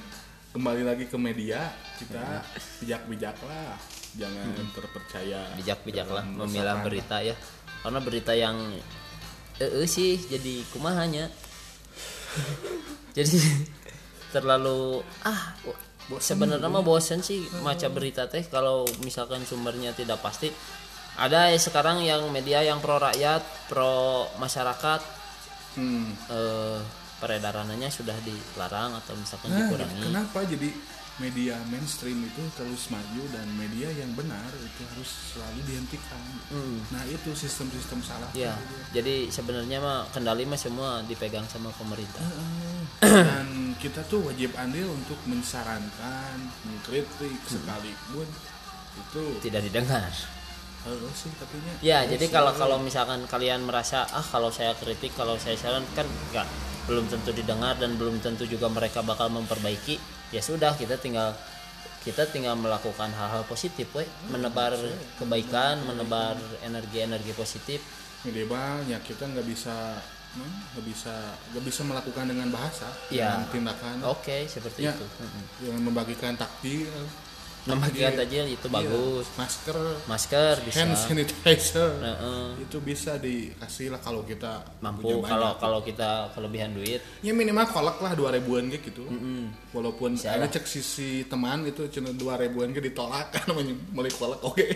kembali 0.54 0.82
lagi 0.86 1.06
ke 1.10 1.18
media 1.18 1.70
kita 1.98 2.42
bijak-bijak 2.82 3.38
lah. 3.46 3.78
Jangan 4.18 4.46
terpercaya. 4.74 5.54
Bijak-bijaklah 5.54 6.26
dalam 6.26 6.50
memilah 6.50 6.82
berita 6.82 7.22
ya. 7.22 7.38
Karena 7.86 8.02
berita 8.02 8.34
yang 8.34 8.58
eh 9.60 9.86
sih 9.86 10.16
jadi 10.16 10.64
kumahanya 10.72 11.28
jadi 13.16 13.38
terlalu 14.30 15.02
ah. 15.26 15.54
sebenarnya 16.18 16.66
mah 16.66 16.82
bosen 16.82 17.22
sih 17.22 17.46
maca 17.62 17.86
berita 17.86 18.26
teh 18.26 18.42
kalau 18.46 18.86
misalkan 19.06 19.42
sumbernya 19.46 19.94
tidak 19.94 20.18
pasti. 20.22 20.50
Ada 21.20 21.52
ya 21.52 21.58
sekarang 21.60 22.00
yang 22.00 22.30
media 22.32 22.64
yang 22.64 22.80
pro 22.80 22.96
rakyat 22.96 23.42
pro 23.68 24.24
masyarakat 24.40 25.00
hmm. 25.76 26.08
eh, 26.32 26.80
peredarannya 27.20 27.90
sudah 27.92 28.16
dilarang 28.24 28.96
atau 28.96 29.12
misalkan 29.14 29.52
Nah, 29.52 29.68
dikurangi. 29.68 30.02
kenapa? 30.08 30.40
Jadi 30.48 30.68
media 31.20 31.60
mainstream 31.68 32.24
itu 32.24 32.42
terus 32.56 32.88
maju 32.88 33.22
dan 33.30 33.46
media 33.54 33.92
yang 33.92 34.10
benar 34.16 34.48
itu 34.56 34.82
harus 34.96 35.10
selalu 35.36 35.60
dihentikan. 35.68 36.22
Hmm. 36.50 36.80
Nah 36.90 37.04
itu 37.06 37.30
sistem-sistem 37.36 38.00
salah. 38.00 38.30
ya 38.32 38.56
jadi 38.90 39.28
sebenarnya 39.28 39.78
mah 39.78 40.08
kendali 40.10 40.48
mah 40.48 40.58
semua 40.58 41.04
dipegang 41.04 41.44
sama 41.46 41.68
pemerintah 41.76 42.24
Dan 43.04 43.76
kita 43.76 44.00
tuh 44.08 44.24
wajib 44.24 44.56
andil 44.56 44.88
untuk 44.90 45.20
mensarankan, 45.28 46.36
mengkritik 46.66 47.38
sekalipun 47.46 48.26
itu 48.96 49.22
tidak 49.44 49.62
didengar 49.68 50.10
sih 51.12 51.32
tapi 51.36 51.56
nya. 51.60 51.74
Ya, 51.84 51.98
jadi 52.08 52.32
kalau 52.32 52.56
kalau 52.56 52.80
misalkan 52.80 53.20
kalian 53.28 53.68
merasa 53.68 54.08
ah 54.08 54.24
kalau 54.24 54.48
saya 54.48 54.72
kritik, 54.72 55.12
kalau 55.12 55.36
saya 55.36 55.56
saran 55.60 55.84
kan 55.92 56.08
enggak 56.08 56.48
belum 56.88 57.06
tentu 57.12 57.30
didengar 57.36 57.76
dan 57.76 58.00
belum 58.00 58.24
tentu 58.24 58.48
juga 58.48 58.72
mereka 58.72 59.04
bakal 59.04 59.28
memperbaiki. 59.28 60.00
Ya 60.30 60.40
sudah, 60.40 60.72
kita 60.74 60.94
tinggal 60.96 61.34
kita 62.00 62.24
tinggal 62.26 62.56
melakukan 62.56 63.12
hal-hal 63.12 63.44
positif, 63.44 63.92
we. 63.92 64.08
menebar 64.32 64.72
kebaikan, 65.18 65.84
menebar 65.84 66.32
energi-energi 66.62 67.32
positif. 67.34 67.80
media 68.20 68.44
banyak 68.44 69.00
kita 69.00 69.24
nggak 69.26 69.48
bisa 69.48 69.96
hmm, 70.36 70.76
nggak 70.76 70.84
bisa 70.84 71.14
nggak 71.52 71.64
bisa 71.64 71.80
melakukan 71.82 72.28
dengan 72.28 72.52
bahasa 72.52 72.84
Ya. 73.08 73.32
dengan 73.32 73.48
tindakan 73.48 73.96
Oke, 74.04 74.44
seperti 74.44 74.84
Ya. 74.84 74.92
itu. 74.92 75.06
Dengan 75.58 75.88
membagikan 75.88 76.36
takdir 76.36 76.84
Membagikan 77.62 78.12
Takdir. 78.12 78.20
tajil 78.40 78.44
itu 78.50 78.66
Iya, 78.66 78.74
bagus. 78.74 79.26
masker 79.34 79.76
Masker 80.06 80.54
bisa. 80.64 80.76
hand 80.78 80.94
sanitizer 80.94 81.92
Heeh. 81.94 82.46
itu 82.62 82.76
bisa 82.78 83.16
dikasih 83.16 83.88
lah 83.88 83.98
kalau 83.98 84.22
kita 84.22 84.64
mampu 84.80 85.20
kalau 85.20 85.54
kalau 85.54 85.80
kita 85.80 86.32
kelebihan 86.32 86.72
duit 86.72 87.04
ya 87.20 87.30
minimal 87.30 87.66
kolak 87.66 87.98
lah 87.98 88.12
dua 88.12 88.32
ribuan 88.32 88.66
gitu 88.66 89.04
mm, 89.04 89.72
walaupun 89.72 90.14
Bisa 90.14 90.32
ada 90.32 90.46
cek 90.46 90.64
sisi 90.64 91.24
teman 91.24 91.62
itu 91.62 91.84
cuma 91.90 92.10
dua 92.10 92.36
ribuan 92.36 92.70
ke 92.70 92.80
ditolak 92.80 93.28
kan 93.34 93.44
namanya 93.46 93.76
mulai 93.90 94.08
kolak 94.10 94.40
oke 94.40 94.64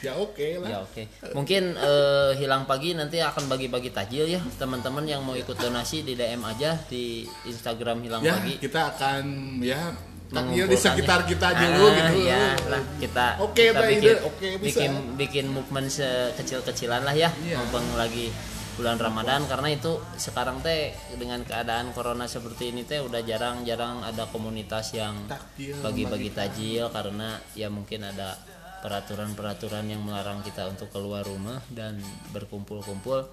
ya 0.00 0.16
oke 0.16 0.48
lah 0.58 0.68
Ya 0.70 0.78
oke. 0.80 1.02
Mungkin 1.36 1.76
eh, 1.76 2.32
hilang 2.34 2.64
pagi 2.64 2.96
nanti 2.96 3.20
akan 3.20 3.46
bagi-bagi 3.46 3.92
tajil 3.92 4.24
ya 4.24 4.40
teman-teman 4.56 5.04
yang 5.04 5.20
mau 5.20 5.36
ikut 5.36 5.52
donasi 5.54 6.00
di 6.00 6.16
DM 6.16 6.40
aja 6.40 6.72
di 6.88 7.20
Instagram 7.44 8.00
hilang 8.00 8.24
ya 8.24 8.32
pagi. 8.34 8.56
kita 8.56 8.96
akan 8.96 9.24
ya 9.60 9.92
takdir 10.30 10.38
di 10.64 10.70
mengumpulkannya. 10.70 10.78
sekitar 10.80 11.20
kita 11.24 11.48
dulu 11.52 11.84
Ah, 11.84 11.92
gitu 11.92 12.12
Ya 12.22 12.42
lah 12.64 12.82
kita 12.96 13.26
Oke, 13.38 13.62
kita 13.66 13.76
ada 13.76 13.88
bikin. 13.88 14.16
Oke, 14.22 14.46
bisa. 14.52 14.62
bikin 14.62 14.90
bikin 15.16 15.44
movement 15.46 15.88
sekecil-kecilan 15.88 17.02
lah 17.02 17.12
ya 17.12 17.30
Iya. 17.36 17.58
mumpung 17.58 17.84
lagi 17.94 18.30
bulan 18.72 18.96
Ramadan 18.96 19.44
karena 19.44 19.68
itu 19.68 19.92
sekarang 20.16 20.60
teh 20.60 20.90
dengan 21.14 21.42
keadaan 21.42 21.90
corona 21.90 22.24
seperti 22.24 22.70
ini 22.70 22.82
teh 22.82 22.96
udah 22.98 23.20
jarang-jarang 23.20 24.00
ada 24.00 24.24
komunitas 24.26 24.92
yang 24.92 25.26
Takjil, 25.26 25.76
bagi-bagi 25.78 26.30
tajil 26.30 26.88
karena 26.88 27.36
ya 27.52 27.68
mungkin 27.68 28.00
ada 28.02 28.40
peraturan-peraturan 28.80 29.84
yang 29.86 30.00
melarang 30.00 30.40
kita 30.40 30.64
untuk 30.66 30.88
keluar 30.88 31.20
rumah 31.22 31.60
dan 31.68 32.00
berkumpul-kumpul 32.30 33.28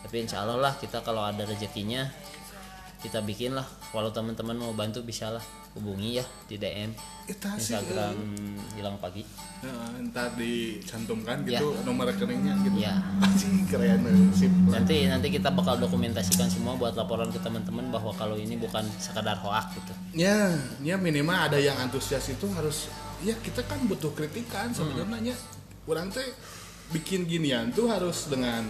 tapi 0.00 0.16
insya 0.20 0.40
Allah 0.40 0.56
lah 0.60 0.72
kita 0.74 1.02
kalau 1.02 1.20
ada 1.20 1.42
rezekinya 1.42 2.06
kita 2.98 3.18
bikin 3.20 3.52
lah 3.52 3.66
kalau 3.90 4.08
teman-teman 4.08 4.54
mau 4.56 4.70
bantu 4.70 5.02
bisa 5.02 5.28
lah 5.28 5.42
hubungi 5.72 6.20
ya 6.20 6.24
di 6.44 6.60
DM 6.60 6.92
Eta 7.24 7.56
sih 7.56 7.72
Instagram 7.72 8.12
hilang 8.76 9.00
pagi. 9.00 9.24
Ya, 9.64 9.72
ntar 10.04 10.36
dicantumkan 10.36 11.46
Ya. 11.48 11.62
gitu 11.62 11.72
nomor 11.86 12.10
rekeningnya 12.12 12.60
gitu. 12.60 12.76
Ya. 12.82 12.98
Anjing, 13.24 13.64
keren 13.70 14.04
sip. 14.36 14.52
Nanti 14.68 15.08
nanti 15.08 15.32
kita 15.32 15.48
bakal 15.48 15.80
dokumentasikan 15.80 16.50
semua 16.50 16.76
buat 16.76 16.92
laporan 16.92 17.32
ke 17.32 17.40
teman-teman 17.40 17.88
bahwa 17.88 18.12
kalau 18.12 18.36
ini 18.36 18.58
bukan 18.60 18.84
sekadar 19.00 19.40
hoak 19.40 19.72
gitu. 19.78 19.92
Ya 20.12 20.52
ya 20.84 21.00
minimal 21.00 21.48
ada 21.48 21.56
yang 21.56 21.78
antusias 21.80 22.28
itu 22.28 22.44
harus 22.52 22.92
ya 23.24 23.32
kita 23.40 23.64
kan 23.64 23.80
butuh 23.88 24.12
kritikan 24.12 24.74
sebenarnya. 24.74 25.32
Orang 25.88 26.12
teh 26.12 26.26
bikin 26.92 27.24
ginian 27.24 27.72
tuh 27.72 27.88
harus 27.88 28.28
dengan 28.28 28.66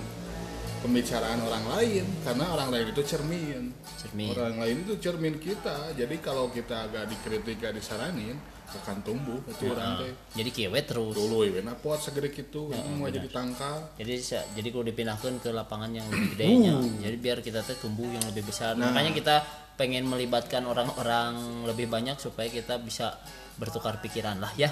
pembicaraan 0.83 1.39
orang 1.47 1.65
lain 1.79 2.05
karena 2.27 2.45
orang 2.51 2.69
lain 2.75 2.87
itu 2.91 3.03
cermin. 3.07 3.63
Cermin. 4.03 4.35
orang 4.35 4.59
lain 4.59 4.77
itu 4.83 4.95
cermin 4.99 5.39
kita. 5.39 5.95
Jadi 5.95 6.19
kalau 6.19 6.51
kita 6.51 6.91
agak 6.91 7.07
dikritik 7.07 7.63
gak 7.63 7.79
disaranin 7.79 8.35
akan 8.73 9.05
tumbuh 9.05 9.39
itu 9.47 9.69
orang 9.69 10.01
teh. 10.03 10.13
Jadi 10.43 10.51
kieu 10.51 10.73
terus. 10.83 11.15
Dulu 11.15 11.45
ya 11.45 11.61
nah 11.63 11.77
pot 11.79 12.03
segede 12.03 12.35
gitu. 12.35 12.73
Mau 12.73 13.07
jadi 13.07 13.29
tangkal. 13.31 13.95
Jadi 14.01 14.15
jadi 14.59 14.69
kalau 14.75 14.85
dipindahkan 14.85 15.33
ke 15.39 15.51
lapangan 15.55 15.91
yang 15.93 16.07
lebih 16.11 16.35
gedenya 16.35 16.75
jadi 16.99 17.17
biar 17.17 17.39
kita 17.45 17.61
teh 17.63 17.79
tumbuh 17.79 18.09
yang 18.09 18.25
lebih 18.27 18.43
besar. 18.49 18.75
Makanya 18.75 19.13
kita 19.15 19.37
pengen 19.77 20.05
melibatkan 20.05 20.67
orang-orang 20.69 21.65
lebih 21.65 21.89
banyak 21.89 22.21
supaya 22.21 22.51
kita 22.51 22.77
bisa 22.83 23.17
bertukar 23.57 24.03
pikiran 24.03 24.41
lah 24.43 24.53
ya. 24.59 24.69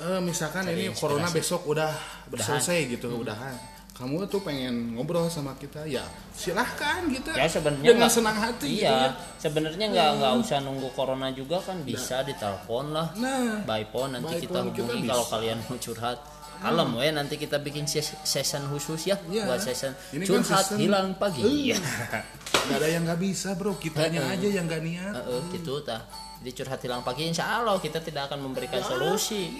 Eh, 0.00 0.20
misalkan 0.22 0.64
ini 0.72 0.92
corona 0.96 1.28
besok 1.28 1.68
udah 1.68 1.92
selesai 2.32 2.88
gitu 2.88 3.20
udahan 3.20 3.79
kamu 4.00 4.24
tuh 4.32 4.40
pengen 4.40 4.96
ngobrol 4.96 5.28
sama 5.28 5.52
kita 5.60 5.84
ya 5.84 6.00
silahkan 6.32 7.04
gitu. 7.12 7.36
Ya 7.36 7.44
sebenarnya 7.44 7.84
dengan 7.84 8.08
nggak- 8.08 8.16
senang 8.16 8.36
hati 8.40 8.68
gitu 8.72 8.80
iya 8.80 8.96
ya. 8.96 9.10
sebenarnya 9.36 9.86
nggak 9.92 10.10
nggak 10.16 10.32
usah 10.40 10.58
nunggu 10.64 10.88
corona 10.96 11.28
juga 11.36 11.60
kan 11.60 11.84
bisa 11.84 12.24
ditelepon 12.24 12.96
lah. 12.96 13.12
Nah. 13.20 13.60
By 13.68 13.84
phone 13.92 14.16
nanti 14.16 14.40
By 14.40 14.42
kita 14.48 14.56
phone 14.56 14.72
hubungi 14.72 15.04
kalau 15.04 15.26
kalian 15.28 15.58
mau 15.68 15.76
curhat 15.76 16.18
kalem 16.60 16.88
we 16.92 17.08
nanti 17.08 17.34
kita 17.34 17.56
bikin 17.56 17.84
ses- 17.84 18.14
session 18.22 18.62
khusus 18.68 19.00
ya 19.04 19.16
Iya. 19.26 19.48
buat 19.48 19.58
session 19.58 19.92
Ini 20.12 20.24
kan 20.24 20.30
curhat 20.38 20.64
season- 20.66 20.78
hilang 20.78 21.08
pagi. 21.16 21.40
Eh. 21.40 21.72
Iya. 21.72 21.78
nggak 22.68 22.76
ada 22.76 22.88
yang 22.88 23.02
nggak 23.08 23.20
bisa 23.20 23.56
bro. 23.56 23.74
Kitanya 23.74 24.20
aja 24.28 24.44
yang 24.44 24.68
nggak 24.68 24.82
niat. 24.84 25.12
Heeh, 25.16 25.40
gitu 25.56 25.80
tah 25.80 26.04
jadi 26.40 26.56
curhat 26.56 26.80
hilang 26.80 27.04
pagi 27.04 27.28
insya 27.28 27.60
Allah 27.60 27.76
kita 27.76 28.00
tidak 28.00 28.28
akan 28.28 28.40
memberikan 28.42 28.80
solusi. 28.80 29.52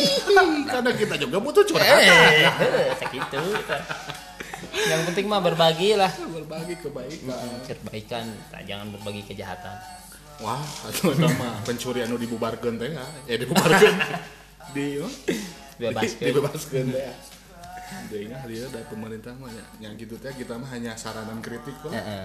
Karena 0.72 0.92
kita 0.92 1.16
juga 1.16 1.36
butuh 1.38 1.60
eh 1.60 1.68
curhatan 1.68 3.04
gitu 3.12 3.40
yang 4.72 5.04
penting 5.04 5.28
mah 5.28 5.44
berbagi 5.44 5.94
lah. 5.94 6.08
Berbagi 6.36 6.74
kebaikan. 6.80 7.36
Kebaikan 7.68 8.24
jangan 8.64 8.88
berbagi 8.88 9.22
kejahatan. 9.28 9.76
Wah 10.40 10.58
itu 10.88 11.12
mah 11.36 11.60
pencurian 11.62 12.08
nu 12.08 12.16
dibubarkeun 12.16 12.80
teh 12.80 12.96
ya. 12.96 13.04
Eh 13.28 13.36
dibubarkeun. 13.36 13.94
Di 14.72 14.96
Bebaskeun. 15.84 16.26
dibebaskeun 16.28 16.86
teh 16.88 17.02
ya 17.02 17.14
Dia 18.04 18.18
ingat 18.22 18.40
dia 18.46 18.64
dari 18.66 18.86
pemerintah 18.86 19.32
mah 19.34 19.48
ya, 19.48 19.64
yang 19.80 19.92
gitu 19.94 20.16
teh 20.16 20.32
kita 20.32 20.54
mah 20.54 20.70
hanya 20.70 20.94
saran 20.94 21.24
dan 21.24 21.38
kritik 21.38 21.76
kok. 21.78 21.90
Heeh. 21.90 22.24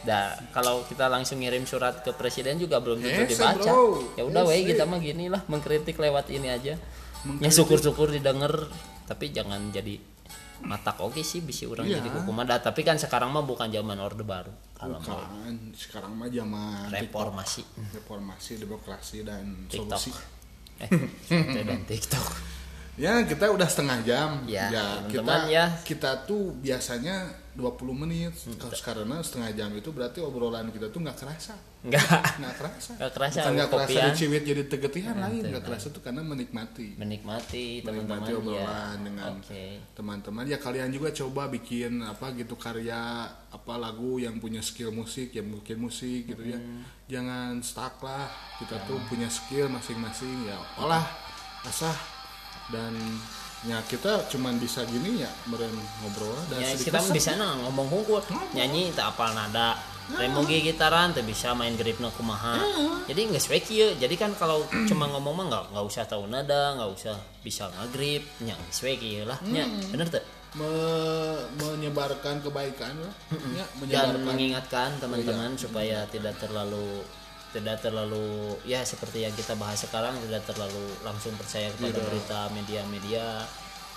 Dah, 0.00 0.30
kalau 0.48 0.84
kita 0.84 1.06
langsung 1.06 1.38
ngirim 1.38 1.64
surat 1.64 2.00
ke 2.00 2.12
presiden 2.12 2.54
juga 2.54 2.78
belum 2.78 3.00
tentu 3.00 3.26
dibaca. 3.26 3.72
Ya 4.14 4.22
udah 4.22 4.42
we 4.44 4.62
Ese. 4.62 4.70
kita 4.70 4.84
mah 4.84 4.98
gini 4.98 5.26
lah 5.26 5.42
mengkritik 5.44 5.96
lewat 5.96 6.30
ini 6.30 6.46
aja. 6.48 6.78
Ya 7.36 7.50
syukur-syukur 7.50 8.08
didengar 8.08 8.70
tapi 9.04 9.32
jangan 9.32 9.58
jadi 9.68 9.98
matak 10.60 10.98
oke 10.98 11.18
sih 11.20 11.38
bisi 11.38 11.64
orang 11.64 11.82
Iya. 11.84 11.98
jadi 11.98 12.08
hukuman 12.12 12.42
dah 12.44 12.58
tapi 12.60 12.82
kan 12.82 12.94
sekarang 12.94 13.30
mah 13.30 13.42
bukan 13.42 13.66
zaman 13.68 13.94
orde 13.96 14.22
baru 14.22 14.50
kalau 14.72 14.98
mau 14.98 15.18
Bukan, 15.18 15.70
sekarang 15.72 16.12
mah 16.12 16.26
zaman 16.28 16.90
reformasi 16.90 17.62
TikTok. 17.62 17.94
reformasi, 17.94 18.52
demokrasi 18.56 19.18
dan 19.22 19.44
TikTok 19.64 19.98
solusi. 20.00 20.10
eh 20.80 20.90
dan 21.64 21.82
TikTok 21.84 22.26
Ya, 22.98 23.22
kita 23.22 23.46
udah 23.46 23.64
setengah 23.64 24.02
jam. 24.02 24.42
Ya, 24.44 24.66
kita 25.06 25.22
teman-teman 25.22 25.42
ya. 25.48 25.64
kita 25.86 26.26
tuh 26.26 26.50
biasanya 26.58 27.30
20 27.54 27.94
menit. 27.94 28.34
Kalau 28.58 28.74
karena 28.76 29.22
setengah 29.22 29.50
jam 29.52 29.70
itu 29.72 29.90
berarti 29.90 30.18
obrolan 30.18 30.66
kita 30.68 30.90
tuh 30.90 30.98
nggak 31.00 31.14
kerasa. 31.14 31.54
enggak 31.78 32.02
Nggak 32.42 32.54
kerasa. 32.58 32.90
Nggak 32.98 33.12
kerasa, 33.14 33.38
Bukan 33.38 33.52
nggak 33.54 33.70
kerasa 33.70 33.98
diciwit 34.10 34.42
jadi 34.42 34.62
tegetihan 34.66 35.14
lain, 35.16 35.42
nggak 35.46 35.62
kerasa 35.62 35.86
tuh 35.88 36.02
karena 36.02 36.22
menikmati. 36.22 36.98
menikmati 36.98 37.86
teman-teman 37.86 38.18
Menikmati 38.18 38.30
ya 38.30 38.36
obrolan 38.36 38.98
dengan 38.98 39.30
teman-teman 39.94 40.44
ya 40.44 40.58
kalian 40.58 40.90
juga 40.90 41.14
coba 41.14 41.46
bikin 41.46 42.02
apa 42.02 42.34
gitu 42.34 42.54
karya 42.54 42.98
apa 43.30 43.74
lagu 43.74 44.18
yang 44.18 44.36
punya 44.36 44.58
skill 44.58 44.90
musik 44.90 45.30
yang 45.30 45.46
bikin 45.54 45.78
musik 45.78 46.26
gitu 46.26 46.42
ya 46.44 46.58
Hmm. 46.58 46.82
jangan 47.06 47.62
stuck 47.62 48.02
lah 48.02 48.26
kita 48.58 48.74
tuh 48.84 48.98
punya 49.06 49.30
skill 49.30 49.70
masing-masing 49.70 50.50
ya 50.50 50.58
olah 50.76 51.06
asah 51.62 51.94
dan 52.68 52.92
ya 53.66 53.82
kita 53.90 54.30
cuman 54.30 54.54
bisa 54.62 54.86
gini 54.86 55.26
ya 55.26 55.30
meren 55.50 55.74
ngobrol 56.04 56.36
dan 56.46 56.62
ya 56.62 56.78
kita 56.78 57.02
bisa 57.10 57.34
nah 57.34 57.58
ngomong 57.66 57.90
hungkul 57.90 58.22
nyanyi 58.54 58.94
tak 58.94 59.14
apal 59.16 59.32
nada. 59.34 59.74
Remogi 60.08 60.64
gitaran 60.64 61.12
tuh 61.12 61.20
bisa 61.20 61.52
main 61.52 61.76
gripna 61.76 62.08
kumaha. 62.08 62.56
Jadi 63.04 63.28
nggak 63.28 63.44
sesuai 63.44 63.60
kieu. 63.60 63.92
Jadi 64.00 64.16
kan 64.16 64.32
kalau 64.40 64.64
cuma 64.88 65.04
ngomong 65.04 65.36
mah 65.36 65.46
nggak 65.52 65.64
nggak 65.76 65.84
usah 65.84 66.08
tahu 66.08 66.24
nada 66.32 66.80
nggak 66.80 66.90
usah 66.96 67.12
bisa 67.44 67.68
ngagrip 67.76 68.24
nya 68.40 68.56
nggak 68.56 68.72
sesuai 68.72 68.94
kieu 68.96 69.28
lah 69.28 69.36
nya. 69.44 69.68
Bener 69.68 70.08
tuh 70.08 70.24
Me- 70.56 71.44
menyebarkan 71.60 72.40
kebaikan 72.40 72.96
lah. 73.04 73.12
Ya 73.52 73.68
dan 73.84 74.16
menyebarkan 74.16 74.24
mengingatkan 74.24 74.90
teman-teman 74.96 75.60
supaya 75.60 76.08
tidak 76.08 76.40
terlalu 76.40 77.04
tidak 77.48 77.80
terlalu 77.80 78.28
ya 78.62 78.80
seperti 78.82 79.22
yang 79.22 79.32
kita 79.32 79.54
bahas 79.54 79.78
sekarang 79.78 80.12
tidak 80.20 80.44
terlalu 80.44 80.84
langsung 81.00 81.32
percaya 81.34 81.68
kepada 81.70 81.94
Tidak. 81.94 82.04
berita 82.04 82.40
media-media 82.52 83.44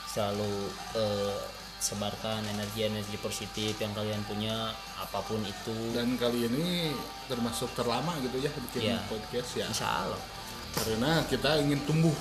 selalu 0.06 0.54
eh, 0.94 1.36
sebarkan 1.78 2.46
energi-energi 2.48 3.18
positif 3.18 3.74
yang 3.76 3.92
kalian 3.92 4.22
punya 4.24 4.70
apa 4.96 5.20
pun 5.20 5.42
itu 5.42 5.74
dan 5.92 6.14
kali 6.14 6.46
ini 6.46 6.94
termasuk 7.26 7.74
terlama 7.74 8.14
gitu 8.20 8.38
ya 8.38 8.52
bikin 8.62 8.82
Iya. 8.88 9.00
podcast 9.04 9.52
ya 9.56 9.66
insya 9.68 9.90
Allah 10.06 10.22
karena 10.72 11.26
kita 11.26 11.58
ingin 11.60 11.82
tumbuh 11.84 12.14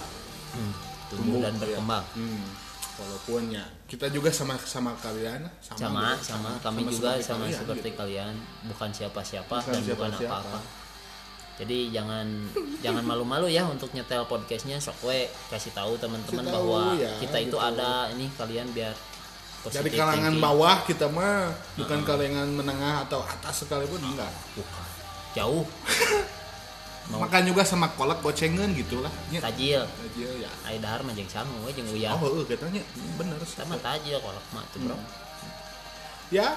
hmm, 0.51 0.72
tumbuh 1.09 1.39
dan 1.41 1.55
ya. 1.55 1.61
berkembang 1.61 2.05
Hmm, 2.11 2.43
walaupun 2.97 3.53
ya 3.53 3.62
kita 3.85 4.09
juga 4.09 4.33
sama 4.33 4.57
sama 4.59 4.97
kalian 4.97 5.45
sama 5.61 6.16
gitu. 6.16 6.33
sama 6.33 6.51
kami 6.59 6.81
juga 6.89 7.14
seperti 7.14 7.22
sama 7.22 7.45
kalian, 7.45 7.61
seperti 7.61 7.89
gitu. 7.89 7.99
kalian 7.99 8.33
bukan 8.66 8.91
siapa-siapa 8.91 9.57
Bukan 9.57 9.70
dan 9.70 9.83
bukan 9.85 10.11
siapa-siapa. 10.11 10.35
apa-apa 10.41 10.59
jadi 11.61 11.78
jangan 11.92 12.26
jangan 12.84 13.04
malu-malu 13.04 13.52
ya 13.52 13.68
untuk 13.68 13.92
nyetel 13.92 14.24
podcastnya. 14.24 14.80
Sok 14.80 15.04
we 15.04 15.28
kasih 15.52 15.76
tahu 15.76 16.00
teman-teman 16.00 16.48
bahwa 16.48 16.96
ya, 16.96 17.12
kita 17.20 17.36
itu 17.36 17.52
gitu. 17.52 17.58
ada 17.61 18.08
ini 18.16 18.32
kalian 18.40 18.72
biar 18.72 18.96
dari 19.68 19.92
kalangan 19.92 20.32
thinking. 20.32 20.40
bawah 20.40 20.76
kita 20.88 21.06
mah 21.12 21.52
bukan 21.76 22.00
kalangan 22.08 22.48
menengah 22.48 23.04
atau 23.04 23.20
atas 23.20 23.68
sekalipun 23.68 24.00
enggak. 24.00 24.32
Bukan. 24.56 24.86
jauh. 25.36 25.68
Mau- 27.11 27.26
makan 27.26 27.42
juga 27.42 27.66
sama 27.66 27.90
kolak 27.98 28.22
gocengan 28.24 28.70
gitu 28.72 29.04
lah 29.04 29.12
ya. 29.28 29.42
Tajil. 29.42 29.82
Aja 29.84 30.28
ya. 30.40 30.50
Ai 30.64 30.80
dahar 30.80 31.04
mah 31.04 31.12
jeung 31.12 31.28
sangu 31.28 31.52
we 31.66 31.74
jeung 31.76 31.90
uyah. 31.92 32.16
Oh 32.16 32.22
heeh, 32.24 32.44
katanya. 32.48 32.80
Bener 33.20 33.36
mah 33.36 33.78
tajil 33.84 34.16
kolak 34.22 34.46
mah 34.56 34.64
tuh 34.72 34.80
bro. 34.80 34.96
Ya 36.30 36.56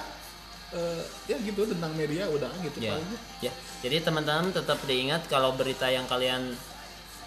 eh, 0.73 1.01
ya 1.25 1.37
gitu 1.39 1.65
tentang 1.65 1.93
media 1.93 2.25
udah 2.27 2.49
gitu 2.59 2.77
ya 2.79 2.93
paling. 2.93 3.09
ya 3.39 3.51
jadi 3.79 4.01
teman-teman 4.01 4.49
tetap 4.49 4.77
diingat 4.83 5.25
kalau 5.27 5.53
berita 5.53 5.87
yang 5.87 6.05
kalian 6.05 6.53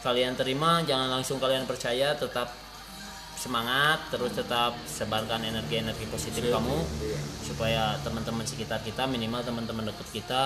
kalian 0.01 0.35
terima 0.35 0.83
jangan 0.83 1.09
langsung 1.11 1.39
kalian 1.39 1.65
percaya 1.65 2.15
tetap 2.15 2.53
semangat 3.37 4.01
terus 4.09 4.33
tetap 4.33 4.73
sebarkan 4.83 5.45
energi-energi 5.45 6.09
positif 6.09 6.49
kamu 6.49 6.79
Iya. 6.99 7.19
supaya 7.45 7.83
teman-teman 8.01 8.43
sekitar 8.43 8.81
kita 8.81 9.05
minimal 9.05 9.45
teman-teman 9.45 9.87
dekat 9.87 10.09
kita 10.11 10.43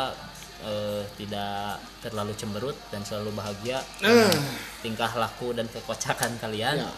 eh, 0.61 1.03
tidak 1.15 1.79
terlalu 2.01 2.35
cemberut 2.35 2.77
dan 2.91 3.01
selalu 3.01 3.31
bahagia 3.33 3.79
dengan 3.97 4.35
tingkah 4.81 5.09
laku 5.15 5.55
dan 5.55 5.65
kekocakan 5.67 6.37
kalian 6.37 6.83
Ya. 6.83 6.91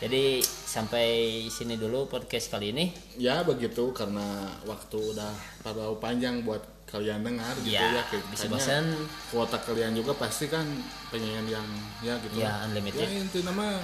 Jadi 0.00 0.40
sampai 0.44 1.06
sini 1.52 1.76
dulu 1.76 2.08
podcast 2.08 2.48
kali 2.48 2.72
ini. 2.72 2.88
Ya 3.20 3.44
begitu 3.44 3.92
karena 3.92 4.48
waktu 4.64 4.96
udah 4.96 5.28
terlalu 5.60 6.00
panjang 6.00 6.40
buat 6.40 6.64
kalian 6.88 7.22
dengar 7.22 7.54
gitu 7.62 7.78
ya 7.78 8.02
ya, 8.02 8.02
bisa 8.34 8.50
bosan 8.50 8.82
kuota 9.30 9.62
kalian 9.62 9.94
juga 9.94 10.10
pasti 10.18 10.50
kan 10.50 10.64
pengen 11.12 11.46
yang 11.46 11.68
ya 12.00 12.16
gitu. 12.18 12.40
Ya, 12.40 12.64
unlimited. 12.66 13.06
ya 13.06 13.08
inti 13.12 13.44
nama 13.44 13.76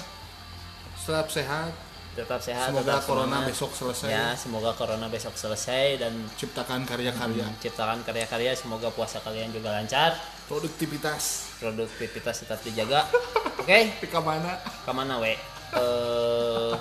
tetap 0.97 1.29
sehat. 1.29 1.71
Tetap 2.17 2.41
sehat 2.41 2.73
semoga 2.73 2.97
tetap 2.97 3.05
corona 3.05 3.29
semangat. 3.29 3.49
besok 3.53 3.71
selesai. 3.77 4.09
Ya 4.09 4.27
semoga 4.33 4.71
corona 4.73 5.07
besok 5.13 5.37
selesai 5.37 6.01
dan 6.01 6.17
ciptakan 6.41 6.89
karya-karya 6.89 7.45
ciptakan 7.61 8.01
karya-karya 8.09 8.57
semoga 8.57 8.89
puasa 8.89 9.21
kalian 9.21 9.53
juga 9.53 9.77
lancar. 9.77 10.17
Produktivitas. 10.49 11.53
Produktivitas 11.61 12.41
tetap 12.41 12.59
dijaga. 12.65 13.05
Oke? 13.61 13.93
Di 14.01 14.09
mana? 14.17 14.57
Ke 14.83 14.91
mana 14.97 15.21
we 15.21 15.56
Eh, 15.75 16.75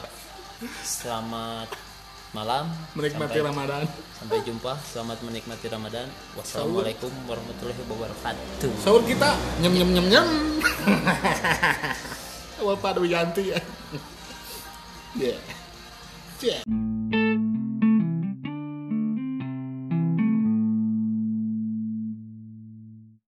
selamat 0.86 1.70
malam. 2.36 2.70
Menikmati 2.94 3.40
sampai, 3.42 3.50
Ramadan. 3.50 3.84
sampai 4.20 4.38
jumpa. 4.46 4.74
Selamat 4.86 5.18
menikmati 5.26 5.66
Ramadan. 5.72 6.08
Wassalamualaikum 6.38 7.10
warahmatullahi 7.26 7.82
wabarakatuh. 7.90 8.72
Sahur 8.84 9.02
kita 9.08 9.34
nyem 9.64 9.74
nyem 9.74 9.90
nyem 9.96 10.08
nyem. 10.12 10.28
Bapak 12.66 12.98
Wiyanti 13.02 13.54
ya. 13.54 13.60
Yeah. 15.16 15.40
yeah. 16.44 16.62